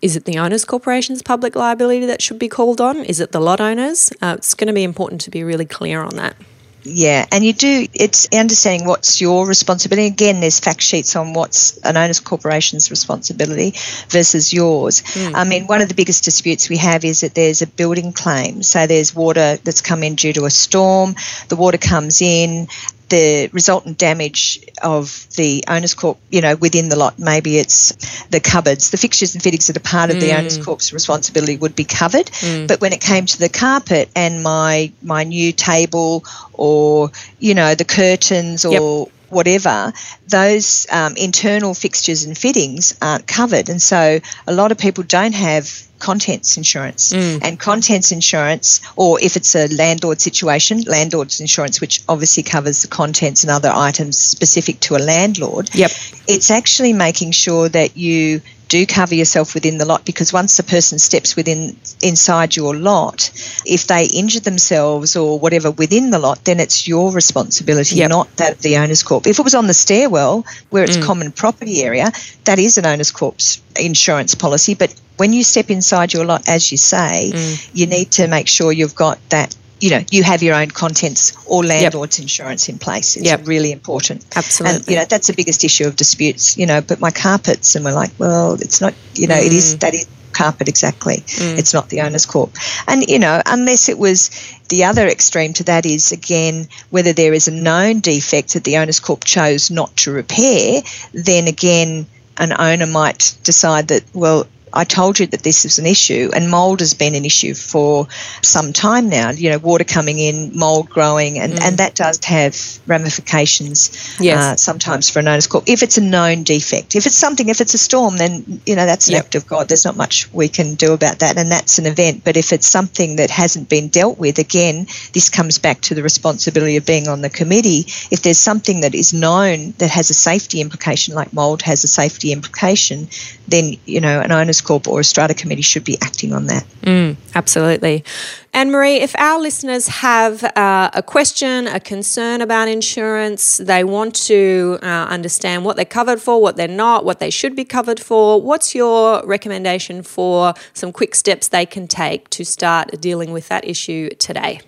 is 0.00 0.16
it 0.16 0.24
the 0.24 0.38
owners 0.38 0.64
corporation's 0.64 1.22
public 1.22 1.56
liability 1.56 2.06
that 2.06 2.22
should 2.22 2.38
be 2.38 2.48
called 2.48 2.80
on? 2.80 2.98
Is 2.98 3.20
it 3.20 3.32
the 3.32 3.40
lot 3.40 3.60
owners? 3.60 4.12
Uh, 4.22 4.34
it's 4.38 4.54
going 4.54 4.68
to 4.68 4.72
be 4.72 4.84
important 4.84 5.20
to 5.22 5.30
be 5.30 5.42
really 5.42 5.66
clear 5.66 6.02
on 6.02 6.16
that. 6.16 6.36
Yeah, 6.84 7.26
and 7.32 7.44
you 7.44 7.52
do, 7.52 7.86
it's 7.92 8.28
understanding 8.32 8.86
what's 8.86 9.20
your 9.20 9.46
responsibility. 9.46 10.06
Again, 10.06 10.40
there's 10.40 10.60
fact 10.60 10.80
sheets 10.80 11.16
on 11.16 11.34
what's 11.34 11.76
an 11.78 11.96
owner's 11.96 12.20
corporation's 12.20 12.90
responsibility 12.90 13.74
versus 14.08 14.52
yours. 14.52 15.02
Mm. 15.02 15.34
I 15.34 15.44
mean, 15.44 15.66
one 15.66 15.82
of 15.82 15.88
the 15.88 15.94
biggest 15.94 16.24
disputes 16.24 16.68
we 16.68 16.78
have 16.78 17.04
is 17.04 17.20
that 17.20 17.34
there's 17.34 17.62
a 17.62 17.66
building 17.66 18.12
claim. 18.12 18.62
So 18.62 18.86
there's 18.86 19.14
water 19.14 19.58
that's 19.64 19.80
come 19.80 20.02
in 20.02 20.14
due 20.14 20.32
to 20.34 20.44
a 20.44 20.50
storm, 20.50 21.16
the 21.48 21.56
water 21.56 21.78
comes 21.78 22.22
in, 22.22 22.68
the 23.08 23.48
resultant 23.52 23.98
damage 23.98 24.60
of 24.82 25.26
the 25.36 25.64
owner's 25.68 25.94
corp, 25.94 26.18
you 26.30 26.40
know, 26.40 26.56
within 26.56 26.88
the 26.88 26.96
lot, 26.96 27.18
maybe 27.18 27.58
it's 27.58 28.24
the 28.26 28.40
cupboards, 28.40 28.90
the 28.90 28.96
fixtures 28.96 29.34
and 29.34 29.42
fittings 29.42 29.66
that 29.68 29.76
are 29.76 29.80
part 29.80 30.10
of 30.10 30.16
mm. 30.16 30.20
the 30.20 30.36
owner's 30.36 30.62
corp's 30.62 30.92
responsibility 30.92 31.56
would 31.56 31.74
be 31.74 31.84
covered. 31.84 32.26
Mm. 32.26 32.68
But 32.68 32.80
when 32.80 32.92
it 32.92 33.00
came 33.00 33.26
to 33.26 33.38
the 33.38 33.48
carpet 33.48 34.10
and 34.14 34.42
my 34.42 34.92
my 35.02 35.24
new 35.24 35.52
table 35.52 36.24
or 36.52 37.10
you 37.38 37.54
know 37.54 37.74
the 37.74 37.84
curtains 37.84 38.64
or 38.64 38.72
yep 39.06 39.12
whatever, 39.30 39.92
those 40.28 40.86
um, 40.90 41.14
internal 41.16 41.74
fixtures 41.74 42.24
and 42.24 42.36
fittings 42.36 42.96
aren't 43.00 43.26
covered. 43.26 43.68
And 43.68 43.80
so 43.80 44.20
a 44.46 44.52
lot 44.52 44.72
of 44.72 44.78
people 44.78 45.04
don't 45.04 45.34
have 45.34 45.82
contents 45.98 46.56
insurance. 46.56 47.12
Mm. 47.12 47.40
And 47.42 47.58
contents 47.58 48.12
insurance, 48.12 48.80
or 48.96 49.20
if 49.20 49.36
it's 49.36 49.54
a 49.54 49.66
landlord 49.68 50.20
situation, 50.20 50.82
landlord's 50.82 51.40
insurance, 51.40 51.80
which 51.80 52.02
obviously 52.08 52.42
covers 52.42 52.82
the 52.82 52.88
contents 52.88 53.42
and 53.42 53.50
other 53.50 53.70
items 53.74 54.18
specific 54.18 54.80
to 54.80 54.96
a 54.96 54.98
landlord. 54.98 55.74
Yep. 55.74 55.90
It's 56.26 56.50
actually 56.50 56.92
making 56.92 57.32
sure 57.32 57.68
that 57.68 57.96
you 57.96 58.40
do 58.68 58.86
cover 58.86 59.14
yourself 59.14 59.54
within 59.54 59.78
the 59.78 59.84
lot 59.84 60.04
because 60.04 60.32
once 60.32 60.56
the 60.56 60.62
person 60.62 60.98
steps 60.98 61.34
within 61.34 61.76
inside 62.02 62.54
your 62.54 62.76
lot, 62.76 63.30
if 63.64 63.86
they 63.86 64.06
injure 64.06 64.40
themselves 64.40 65.16
or 65.16 65.38
whatever 65.38 65.70
within 65.70 66.10
the 66.10 66.18
lot, 66.18 66.44
then 66.44 66.60
it's 66.60 66.86
your 66.86 67.10
responsibility, 67.12 67.96
yep. 67.96 68.10
not 68.10 68.36
that 68.36 68.52
of 68.52 68.62
the 68.62 68.76
owner's 68.76 69.02
corp. 69.02 69.26
If 69.26 69.38
it 69.38 69.42
was 69.42 69.54
on 69.54 69.66
the 69.66 69.74
stairwell 69.74 70.44
where 70.70 70.84
it's 70.84 70.98
mm. 70.98 71.04
common 71.04 71.32
property 71.32 71.82
area, 71.82 72.12
that 72.44 72.58
is 72.58 72.78
an 72.78 72.86
owner's 72.86 73.10
corp's 73.10 73.62
insurance 73.78 74.34
policy. 74.34 74.74
But 74.74 74.94
when 75.16 75.32
you 75.32 75.42
step 75.42 75.70
inside 75.70 76.12
your 76.12 76.24
lot, 76.24 76.48
as 76.48 76.70
you 76.70 76.78
say, 76.78 77.32
mm. 77.34 77.70
you 77.74 77.86
need 77.86 78.12
to 78.12 78.28
make 78.28 78.48
sure 78.48 78.70
you've 78.70 78.94
got 78.94 79.18
that 79.30 79.56
you 79.80 79.90
know 79.90 80.00
you 80.10 80.22
have 80.22 80.42
your 80.42 80.54
own 80.54 80.68
contents 80.68 81.36
or 81.46 81.64
landlord's 81.64 82.18
yep. 82.18 82.24
insurance 82.24 82.68
in 82.68 82.78
place 82.78 83.16
it's 83.16 83.26
yep. 83.26 83.46
really 83.46 83.72
important 83.72 84.24
absolutely 84.36 84.76
and 84.76 84.88
you 84.88 84.96
know 84.96 85.04
that's 85.04 85.26
the 85.28 85.32
biggest 85.32 85.64
issue 85.64 85.86
of 85.86 85.96
disputes 85.96 86.56
you 86.56 86.66
know 86.66 86.80
but 86.80 87.00
my 87.00 87.10
carpets 87.10 87.74
and 87.74 87.84
we're 87.84 87.92
like 87.92 88.10
well 88.18 88.54
it's 88.54 88.80
not 88.80 88.94
you 89.14 89.26
know 89.26 89.34
mm. 89.34 89.46
it 89.46 89.52
is 89.52 89.76
mm. 89.76 89.80
that 89.80 89.94
is 89.94 90.08
carpet 90.32 90.68
exactly 90.68 91.16
mm. 91.16 91.58
it's 91.58 91.74
not 91.74 91.88
the 91.88 92.00
owner's 92.00 92.26
corp 92.26 92.54
and 92.86 93.02
you 93.08 93.18
know 93.18 93.40
unless 93.46 93.88
it 93.88 93.98
was 93.98 94.30
the 94.68 94.84
other 94.84 95.06
extreme 95.08 95.52
to 95.52 95.64
that 95.64 95.86
is 95.86 96.12
again 96.12 96.68
whether 96.90 97.12
there 97.12 97.32
is 97.32 97.48
a 97.48 97.50
known 97.50 98.00
defect 98.00 98.54
that 98.54 98.62
the 98.62 98.76
owner's 98.76 99.00
corp 99.00 99.24
chose 99.24 99.70
not 99.70 99.94
to 99.96 100.12
repair 100.12 100.80
then 101.12 101.48
again 101.48 102.06
an 102.36 102.52
owner 102.56 102.86
might 102.86 103.36
decide 103.42 103.88
that 103.88 104.04
well 104.14 104.46
I 104.72 104.84
told 104.84 105.18
you 105.18 105.26
that 105.28 105.42
this 105.42 105.64
is 105.64 105.78
an 105.78 105.86
issue, 105.86 106.30
and 106.34 106.50
mold 106.50 106.80
has 106.80 106.94
been 106.94 107.14
an 107.14 107.24
issue 107.24 107.54
for 107.54 108.08
some 108.42 108.72
time 108.72 109.08
now. 109.08 109.30
You 109.30 109.50
know, 109.50 109.58
water 109.58 109.84
coming 109.84 110.18
in, 110.18 110.56
mold 110.58 110.90
growing, 110.90 111.38
and, 111.38 111.52
mm. 111.52 111.60
and 111.62 111.78
that 111.78 111.94
does 111.94 112.22
have 112.24 112.56
ramifications 112.86 114.18
yes. 114.20 114.38
uh, 114.38 114.56
sometimes 114.56 115.10
for 115.10 115.20
a 115.20 115.22
owner's 115.22 115.46
corp. 115.46 115.64
If 115.66 115.82
it's 115.82 115.98
a 115.98 116.02
known 116.02 116.42
defect, 116.42 116.96
if 116.96 117.06
it's 117.06 117.16
something, 117.16 117.48
if 117.48 117.60
it's 117.60 117.74
a 117.74 117.78
storm, 117.78 118.16
then 118.16 118.60
you 118.66 118.76
know 118.76 118.86
that's 118.86 119.08
an 119.08 119.14
yep. 119.14 119.24
act 119.24 119.34
of 119.34 119.46
God. 119.46 119.68
There's 119.68 119.84
not 119.84 119.96
much 119.96 120.32
we 120.32 120.48
can 120.48 120.74
do 120.74 120.92
about 120.92 121.20
that, 121.20 121.36
and 121.36 121.50
that's 121.50 121.78
an 121.78 121.86
event. 121.86 122.22
But 122.24 122.36
if 122.36 122.52
it's 122.52 122.66
something 122.66 123.16
that 123.16 123.30
hasn't 123.30 123.68
been 123.68 123.88
dealt 123.88 124.18
with, 124.18 124.38
again, 124.38 124.86
this 125.12 125.30
comes 125.30 125.58
back 125.58 125.80
to 125.82 125.94
the 125.94 126.02
responsibility 126.02 126.76
of 126.76 126.86
being 126.86 127.08
on 127.08 127.20
the 127.20 127.30
committee. 127.30 127.84
If 128.10 128.22
there's 128.22 128.38
something 128.38 128.80
that 128.82 128.94
is 128.94 129.12
known 129.12 129.72
that 129.78 129.90
has 129.90 130.10
a 130.10 130.14
safety 130.14 130.60
implication, 130.60 131.14
like 131.14 131.32
mold 131.32 131.62
has 131.62 131.84
a 131.84 131.88
safety 131.88 132.32
implication, 132.32 133.08
then 133.46 133.76
you 133.86 134.00
know 134.00 134.20
an 134.20 134.32
owner's 134.32 134.57
owners 134.58 134.66
corp 134.66 134.88
or 134.88 135.00
a 135.00 135.04
strata 135.04 135.34
committee 135.34 135.62
should 135.62 135.84
be 135.84 135.96
acting 136.02 136.32
on 136.32 136.46
that. 136.46 136.64
Mm, 136.82 137.16
absolutely. 137.34 138.04
Anne-Maree, 138.52 139.00
if 139.00 139.14
our 139.18 139.40
listeners 139.40 139.88
have 139.88 140.42
uh, 140.56 140.90
a 140.94 141.02
question, 141.02 141.66
a 141.66 141.80
concern 141.80 142.40
about 142.40 142.68
insurance, 142.68 143.58
they 143.58 143.84
want 143.84 144.14
to 144.26 144.78
uh, 144.82 145.06
understand 145.10 145.64
what 145.64 145.76
they're 145.76 145.84
covered 145.84 146.20
for, 146.20 146.40
what 146.40 146.56
they're 146.56 146.68
not, 146.68 147.04
what 147.04 147.18
they 147.18 147.30
should 147.30 147.54
be 147.54 147.64
covered 147.64 148.00
for, 148.00 148.40
what's 148.40 148.74
your 148.74 149.22
recommendation 149.26 150.02
for 150.02 150.54
some 150.72 150.92
quick 150.92 151.14
steps 151.14 151.48
they 151.48 151.66
can 151.66 151.86
take 151.86 152.28
to 152.30 152.44
start 152.44 153.00
dealing 153.00 153.32
with 153.32 153.48
that 153.48 153.64
issue 153.64 154.08
today? 154.18 154.60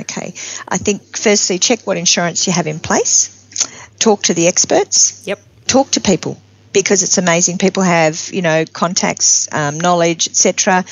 Okay. 0.00 0.34
I 0.68 0.78
think 0.78 1.16
firstly, 1.16 1.58
check 1.58 1.86
what 1.86 1.96
insurance 1.96 2.46
you 2.46 2.52
have 2.52 2.66
in 2.66 2.78
place, 2.78 3.30
talk 3.98 4.22
to 4.24 4.34
the 4.34 4.46
experts. 4.46 5.26
Yep. 5.26 5.40
Talk 5.66 5.90
to 5.92 6.00
people 6.00 6.36
because 6.72 7.02
it's 7.02 7.18
amazing. 7.18 7.58
People 7.58 7.82
have, 7.82 8.30
you 8.32 8.42
know, 8.42 8.64
contacts, 8.72 9.48
um, 9.52 9.78
knowledge, 9.78 10.28
etc 10.28 10.84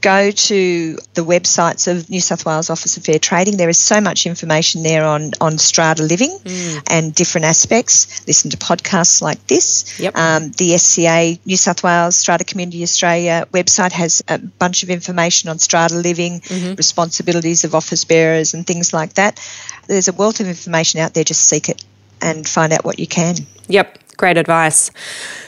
go 0.00 0.30
to 0.30 0.96
the 1.14 1.24
websites 1.24 1.90
of 1.90 2.08
New 2.08 2.20
South 2.20 2.46
Wales 2.46 2.70
Office 2.70 2.96
of 2.96 3.04
Fair 3.04 3.18
Trading. 3.18 3.56
There 3.56 3.68
is 3.68 3.78
so 3.78 4.00
much 4.00 4.26
information 4.26 4.82
there 4.82 5.04
on, 5.04 5.32
on 5.40 5.58
strata 5.58 6.02
living 6.02 6.30
mm. 6.30 6.82
and 6.88 7.14
different 7.14 7.46
aspects. 7.46 8.26
Listen 8.26 8.50
to 8.50 8.56
podcasts 8.56 9.20
like 9.20 9.44
this. 9.48 9.98
Yep. 9.98 10.16
Um, 10.16 10.50
the 10.52 10.78
SCA, 10.78 11.38
New 11.44 11.56
South 11.56 11.82
Wales 11.82 12.16
Strata 12.16 12.44
Community 12.44 12.82
Australia 12.82 13.46
website 13.52 13.92
has 13.92 14.22
a 14.28 14.38
bunch 14.38 14.84
of 14.84 14.90
information 14.90 15.50
on 15.50 15.58
strata 15.58 15.96
living, 15.96 16.40
mm-hmm. 16.40 16.74
responsibilities 16.74 17.64
of 17.64 17.74
office 17.74 18.04
bearers, 18.04 18.54
and 18.54 18.66
things 18.66 18.92
like 18.92 19.14
that. 19.14 19.40
There's 19.88 20.08
a 20.08 20.12
wealth 20.12 20.40
of 20.40 20.46
information 20.46 21.00
out 21.00 21.14
there. 21.14 21.24
Just 21.24 21.44
seek 21.44 21.68
it 21.68 21.84
and 22.20 22.48
find 22.48 22.72
out 22.72 22.84
what 22.84 22.98
you 22.98 23.06
can. 23.06 23.34
Yep. 23.68 23.98
Great 24.18 24.36
advice. 24.36 24.90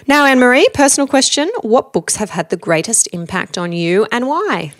Now, 0.07 0.25
Anne-Maree, 0.25 0.73
personal 0.73 1.07
question 1.07 1.51
What 1.61 1.93
books 1.93 2.17
have 2.17 2.31
had 2.31 2.49
the 2.49 2.57
greatest 2.57 3.09
impact 3.13 3.59
on 3.59 3.73
you 3.73 4.07
and 4.11 4.27
why? 4.27 4.73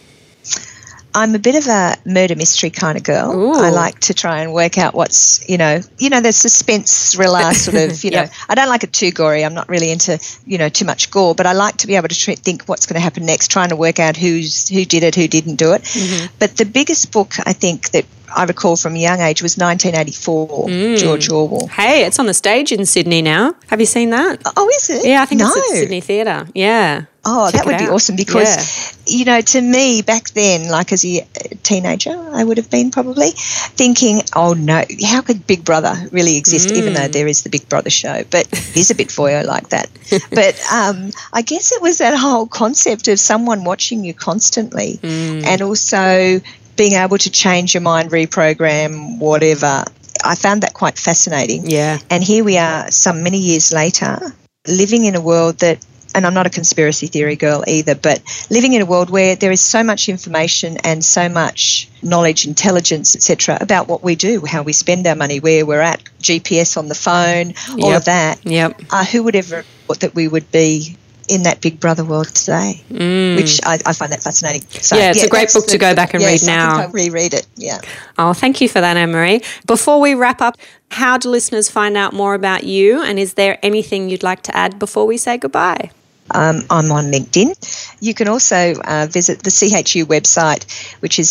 I'm 1.13 1.35
a 1.35 1.41
bit 1.41 1.57
of 1.57 1.67
a 1.67 1.97
murder 2.05 2.37
mystery 2.37 2.71
kind 2.71 2.97
of 2.97 3.03
girl. 3.03 3.33
Ooh. 3.33 3.53
I 3.53 3.71
like 3.71 3.99
to 4.01 4.15
try 4.15 4.43
and 4.43 4.55
work 4.55 4.79
out 4.79 4.95
what's, 4.95 5.49
you 5.49 5.59
know, 5.59 5.81
you 5.99 6.09
know, 6.09 6.21
the 6.21 6.31
suspense 6.31 7.15
thriller 7.15 7.53
sort 7.53 7.77
of, 7.77 8.05
you 8.05 8.13
yep. 8.13 8.27
know, 8.29 8.33
I 8.49 8.55
don't 8.55 8.69
like 8.69 8.85
it 8.85 8.93
too 8.93 9.11
gory. 9.11 9.45
I'm 9.45 9.55
not 9.55 9.69
really 9.69 9.91
into, 9.91 10.21
you 10.47 10.57
know, 10.57 10.69
too 10.69 10.85
much 10.85 11.11
gore, 11.11 11.35
but 11.35 11.47
I 11.47 11.53
like 11.53 11.79
to 11.79 11.89
be 11.89 11.97
able 11.97 12.09
to 12.09 12.15
tr- 12.17 12.33
think 12.33 12.67
what's 12.67 12.87
going 12.87 12.95
to 12.95 13.01
happen 13.01 13.27
next, 13.27 13.51
trying 13.51 13.71
to 13.71 13.77
work 13.77 13.99
out 13.99 14.17
who's 14.17 14.69
who 14.69 14.85
did 14.85 15.03
it, 15.03 15.17
who 15.17 15.27
didn't 15.27 15.57
do 15.57 15.73
it. 15.73 15.83
Mm-hmm. 15.83 16.27
But 16.39 16.57
the 16.57 16.65
biggest 16.65 17.11
book 17.11 17.35
I 17.45 17.55
think 17.55 17.91
that 17.91 18.05
I 18.35 18.45
recall 18.45 18.77
from 18.77 18.95
a 18.95 18.99
young 18.99 19.21
age 19.21 19.43
was 19.43 19.57
1984, 19.57 20.69
mm. 20.69 20.99
George 20.99 21.31
Orwell. 21.31 21.67
Hey, 21.69 22.05
it's 22.05 22.19
on 22.19 22.27
the 22.27 22.35
stage 22.35 22.73
in 22.73 22.87
Sydney 22.87 23.23
now. 23.23 23.55
Have 23.69 23.81
you 23.81 23.87
seen 23.87 24.11
that? 24.11 24.41
Oh, 24.57 24.69
is 24.69 24.91
it? 24.91 25.07
Yeah, 25.07 25.23
I 25.23 25.27
think 25.27 25.41
no. 25.41 25.49
it's 25.49 25.57
at 25.57 25.77
Sydney 25.77 26.01
Theatre. 26.01 26.47
Yeah. 26.55 27.05
Oh, 27.23 27.51
Check 27.51 27.65
that 27.65 27.67
would 27.67 27.79
be 27.79 27.89
awesome 27.89 28.17
because, 28.17 28.97
yeah. 29.07 29.19
you 29.19 29.25
know, 29.27 29.41
to 29.43 29.61
me 29.61 30.01
back 30.01 30.31
then, 30.31 30.69
like 30.69 30.91
as 30.91 31.05
a 31.05 31.21
teenager, 31.63 32.17
I 32.33 32.43
would 32.43 32.57
have 32.57 32.71
been 32.71 32.91
probably 32.91 33.31
thinking, 33.33 34.23
oh 34.35 34.55
no, 34.55 34.83
how 35.07 35.21
could 35.21 35.47
Big 35.47 35.63
Brother 35.63 35.95
really 36.13 36.39
exist, 36.39 36.71
mm. 36.71 36.77
even 36.77 36.95
though 36.95 37.01
mm. 37.01 37.13
there 37.13 37.27
is 37.27 37.43
the 37.43 37.51
Big 37.51 37.69
Brother 37.69 37.91
show? 37.91 38.25
But 38.31 38.47
he's 38.73 38.91
a 38.91 38.95
bit 38.95 39.09
voyeur 39.09 39.45
like 39.45 39.69
that. 39.69 39.91
but 40.31 40.59
um, 40.73 41.11
I 41.31 41.43
guess 41.43 41.73
it 41.73 41.83
was 41.83 41.99
that 41.99 42.17
whole 42.17 42.47
concept 42.47 43.07
of 43.09 43.21
someone 43.21 43.65
watching 43.65 44.03
you 44.03 44.15
constantly 44.15 44.99
mm. 45.03 45.45
and 45.45 45.61
also 45.61 46.41
being 46.81 46.95
able 46.95 47.19
to 47.19 47.31
change 47.31 47.75
your 47.75 47.83
mind, 47.83 48.11
reprogram, 48.11 49.19
whatever. 49.19 49.85
I 50.25 50.35
found 50.35 50.63
that 50.63 50.73
quite 50.73 50.99
fascinating. 50.99 51.69
Yeah. 51.69 51.99
And 52.09 52.25
here 52.25 52.43
we 52.43 52.57
are, 52.57 52.91
some 52.91 53.23
many 53.23 53.37
years 53.37 53.71
later, 53.71 54.19
living 54.67 55.05
in 55.05 55.15
a 55.15 55.21
world 55.21 55.59
that 55.59 55.85
and 56.15 56.27
I'm 56.27 56.33
not 56.33 56.47
a 56.47 56.51
conspiracy 56.51 57.07
theory 57.07 57.37
girl 57.37 57.63
either, 57.69 57.95
but 57.95 58.23
living 58.49 58.73
in 58.73 58.81
a 58.81 58.87
world 58.87 59.11
where 59.11 59.37
there 59.37 59.53
is 59.53 59.61
so 59.61 59.85
much 59.85 60.09
information 60.09 60.79
and 60.83 61.05
so 61.05 61.29
much 61.29 61.89
knowledge, 62.03 62.47
intelligence, 62.47 63.15
etc., 63.15 63.59
about 63.61 63.87
what 63.87 64.03
we 64.03 64.17
do, 64.17 64.45
how 64.47 64.63
we 64.63 64.73
spend 64.73 65.07
our 65.07 65.15
money, 65.15 65.39
where 65.39 65.67
we're 65.67 65.81
at, 65.81 66.03
GPS 66.21 66.79
on 66.79 66.89
the 66.89 66.95
phone, 66.97 67.53
all 67.81 67.91
yep. 67.91 67.99
of 67.99 68.05
that. 68.07 68.41
Yep. 68.45 68.81
Uh, 68.91 69.05
who 69.05 69.23
would 69.23 69.37
ever 69.37 69.63
thought 69.87 70.01
that 70.01 70.15
we 70.15 70.27
would 70.27 70.51
be 70.51 70.97
in 71.31 71.45
that 71.45 71.61
Big 71.61 71.79
Brother 71.79 72.05
world 72.05 72.29
today, 72.29 72.83
mm. 72.91 73.37
which 73.37 73.61
I, 73.65 73.79
I, 73.87 73.93
find 73.93 74.13
that 74.13 74.23
fascinating. 74.23 74.63
So, 74.71 74.97
yeah, 74.97 75.11
it's 75.11 75.21
yeah, 75.21 75.27
a 75.27 75.29
great 75.29 75.53
book 75.53 75.67
to 75.69 75.79
go 75.79 75.95
back 75.95 76.13
and 76.13 76.21
yes, 76.21 76.43
read 76.43 76.47
now. 76.53 76.89
Reread 76.89 77.35
it. 77.35 77.47
Yeah. 77.57 77.81
Oh, 78.19 78.33
thank 78.33 78.61
you 78.61 78.69
for 78.69 78.81
that, 78.81 78.97
Anne-Maree. 78.97 79.45
Before 79.67 80.01
we 80.01 80.15
wrap 80.15 80.41
up, 80.41 80.57
how 80.91 81.19
do 81.19 81.31
listeners 81.31 81.71
find 81.71 81.97
out 81.97 82.13
more 82.13 82.35
about 82.35 82.65
you? 82.65 83.01
And 83.03 83.19
is 83.19 83.35
there 83.35 83.59
anything 83.63 84.09
you'd 84.09 84.25
like 84.25 84.43
to 84.43 84.57
add 84.57 84.79
before 84.79 85.07
we 85.07 85.17
say 85.17 85.39
goodbye? 85.39 85.91
Um, 86.33 86.63
I'm 86.71 86.91
on 86.93 87.07
LinkedIn. 87.07 87.97
You 88.01 88.15
can 88.15 88.29
also 88.29 88.75
uh, 88.85 89.07
visit 89.11 89.43
the 89.43 89.51
CHU 89.51 90.07
website, 90.07 90.65
which 91.01 91.19
is 91.19 91.29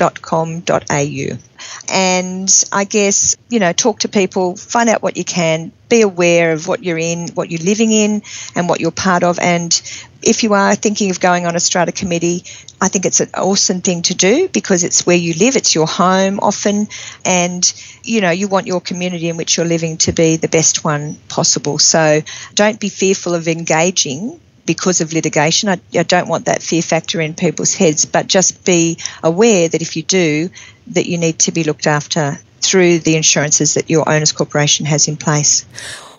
chu.com.au. 0.00 1.38
And 1.88 2.64
I 2.72 2.84
guess, 2.84 3.36
you 3.48 3.58
know, 3.58 3.72
talk 3.72 4.00
to 4.00 4.08
people, 4.08 4.56
find 4.56 4.88
out 4.88 5.02
what 5.02 5.16
you 5.16 5.24
can, 5.24 5.72
be 5.88 6.02
aware 6.02 6.52
of 6.52 6.68
what 6.68 6.82
you're 6.82 6.98
in, 6.98 7.28
what 7.28 7.50
you're 7.50 7.62
living 7.62 7.92
in, 7.92 8.22
and 8.54 8.68
what 8.68 8.80
you're 8.80 8.92
part 8.92 9.22
of. 9.22 9.38
And 9.38 9.70
if 10.22 10.42
you 10.42 10.54
are 10.54 10.74
thinking 10.74 11.10
of 11.10 11.20
going 11.20 11.46
on 11.46 11.56
a 11.56 11.60
strata 11.60 11.92
committee, 11.92 12.44
I 12.80 12.88
think 12.88 13.04
it's 13.04 13.20
an 13.20 13.30
awesome 13.34 13.82
thing 13.82 14.02
to 14.02 14.14
do 14.14 14.48
because 14.48 14.84
it's 14.84 15.04
where 15.04 15.16
you 15.16 15.34
live, 15.34 15.56
it's 15.56 15.74
your 15.74 15.86
home 15.86 16.40
often, 16.40 16.88
and 17.24 17.72
you 18.02 18.20
know, 18.20 18.30
you 18.30 18.48
want 18.48 18.66
your 18.66 18.80
community 18.80 19.28
in 19.28 19.36
which 19.36 19.56
you're 19.56 19.66
living 19.66 19.98
to 19.98 20.12
be 20.12 20.36
the 20.36 20.48
best 20.48 20.82
one 20.84 21.16
possible. 21.28 21.78
So 21.78 22.22
don't 22.54 22.80
be 22.80 22.88
fearful 22.88 23.34
of 23.34 23.48
engaging 23.48 24.40
because 24.74 25.00
of 25.00 25.12
litigation. 25.12 25.68
I, 25.68 25.80
I, 25.98 26.04
don't 26.04 26.28
want 26.28 26.44
that 26.44 26.62
fear 26.62 26.80
factor 26.80 27.20
in 27.20 27.34
people's 27.34 27.74
heads, 27.74 28.04
but 28.04 28.28
just 28.28 28.64
be 28.64 28.98
aware 29.20 29.68
that 29.68 29.82
if 29.82 29.96
you 29.96 30.04
do, 30.04 30.48
that 30.88 31.06
you 31.06 31.18
need 31.18 31.40
to 31.40 31.50
be 31.50 31.64
looked 31.64 31.88
after 31.88 32.38
through 32.60 33.00
the 33.00 33.16
insurances 33.16 33.74
that 33.74 33.90
your 33.90 34.08
owners 34.08 34.30
corporation 34.30 34.86
has 34.86 35.08
in 35.08 35.16
place. 35.16 35.66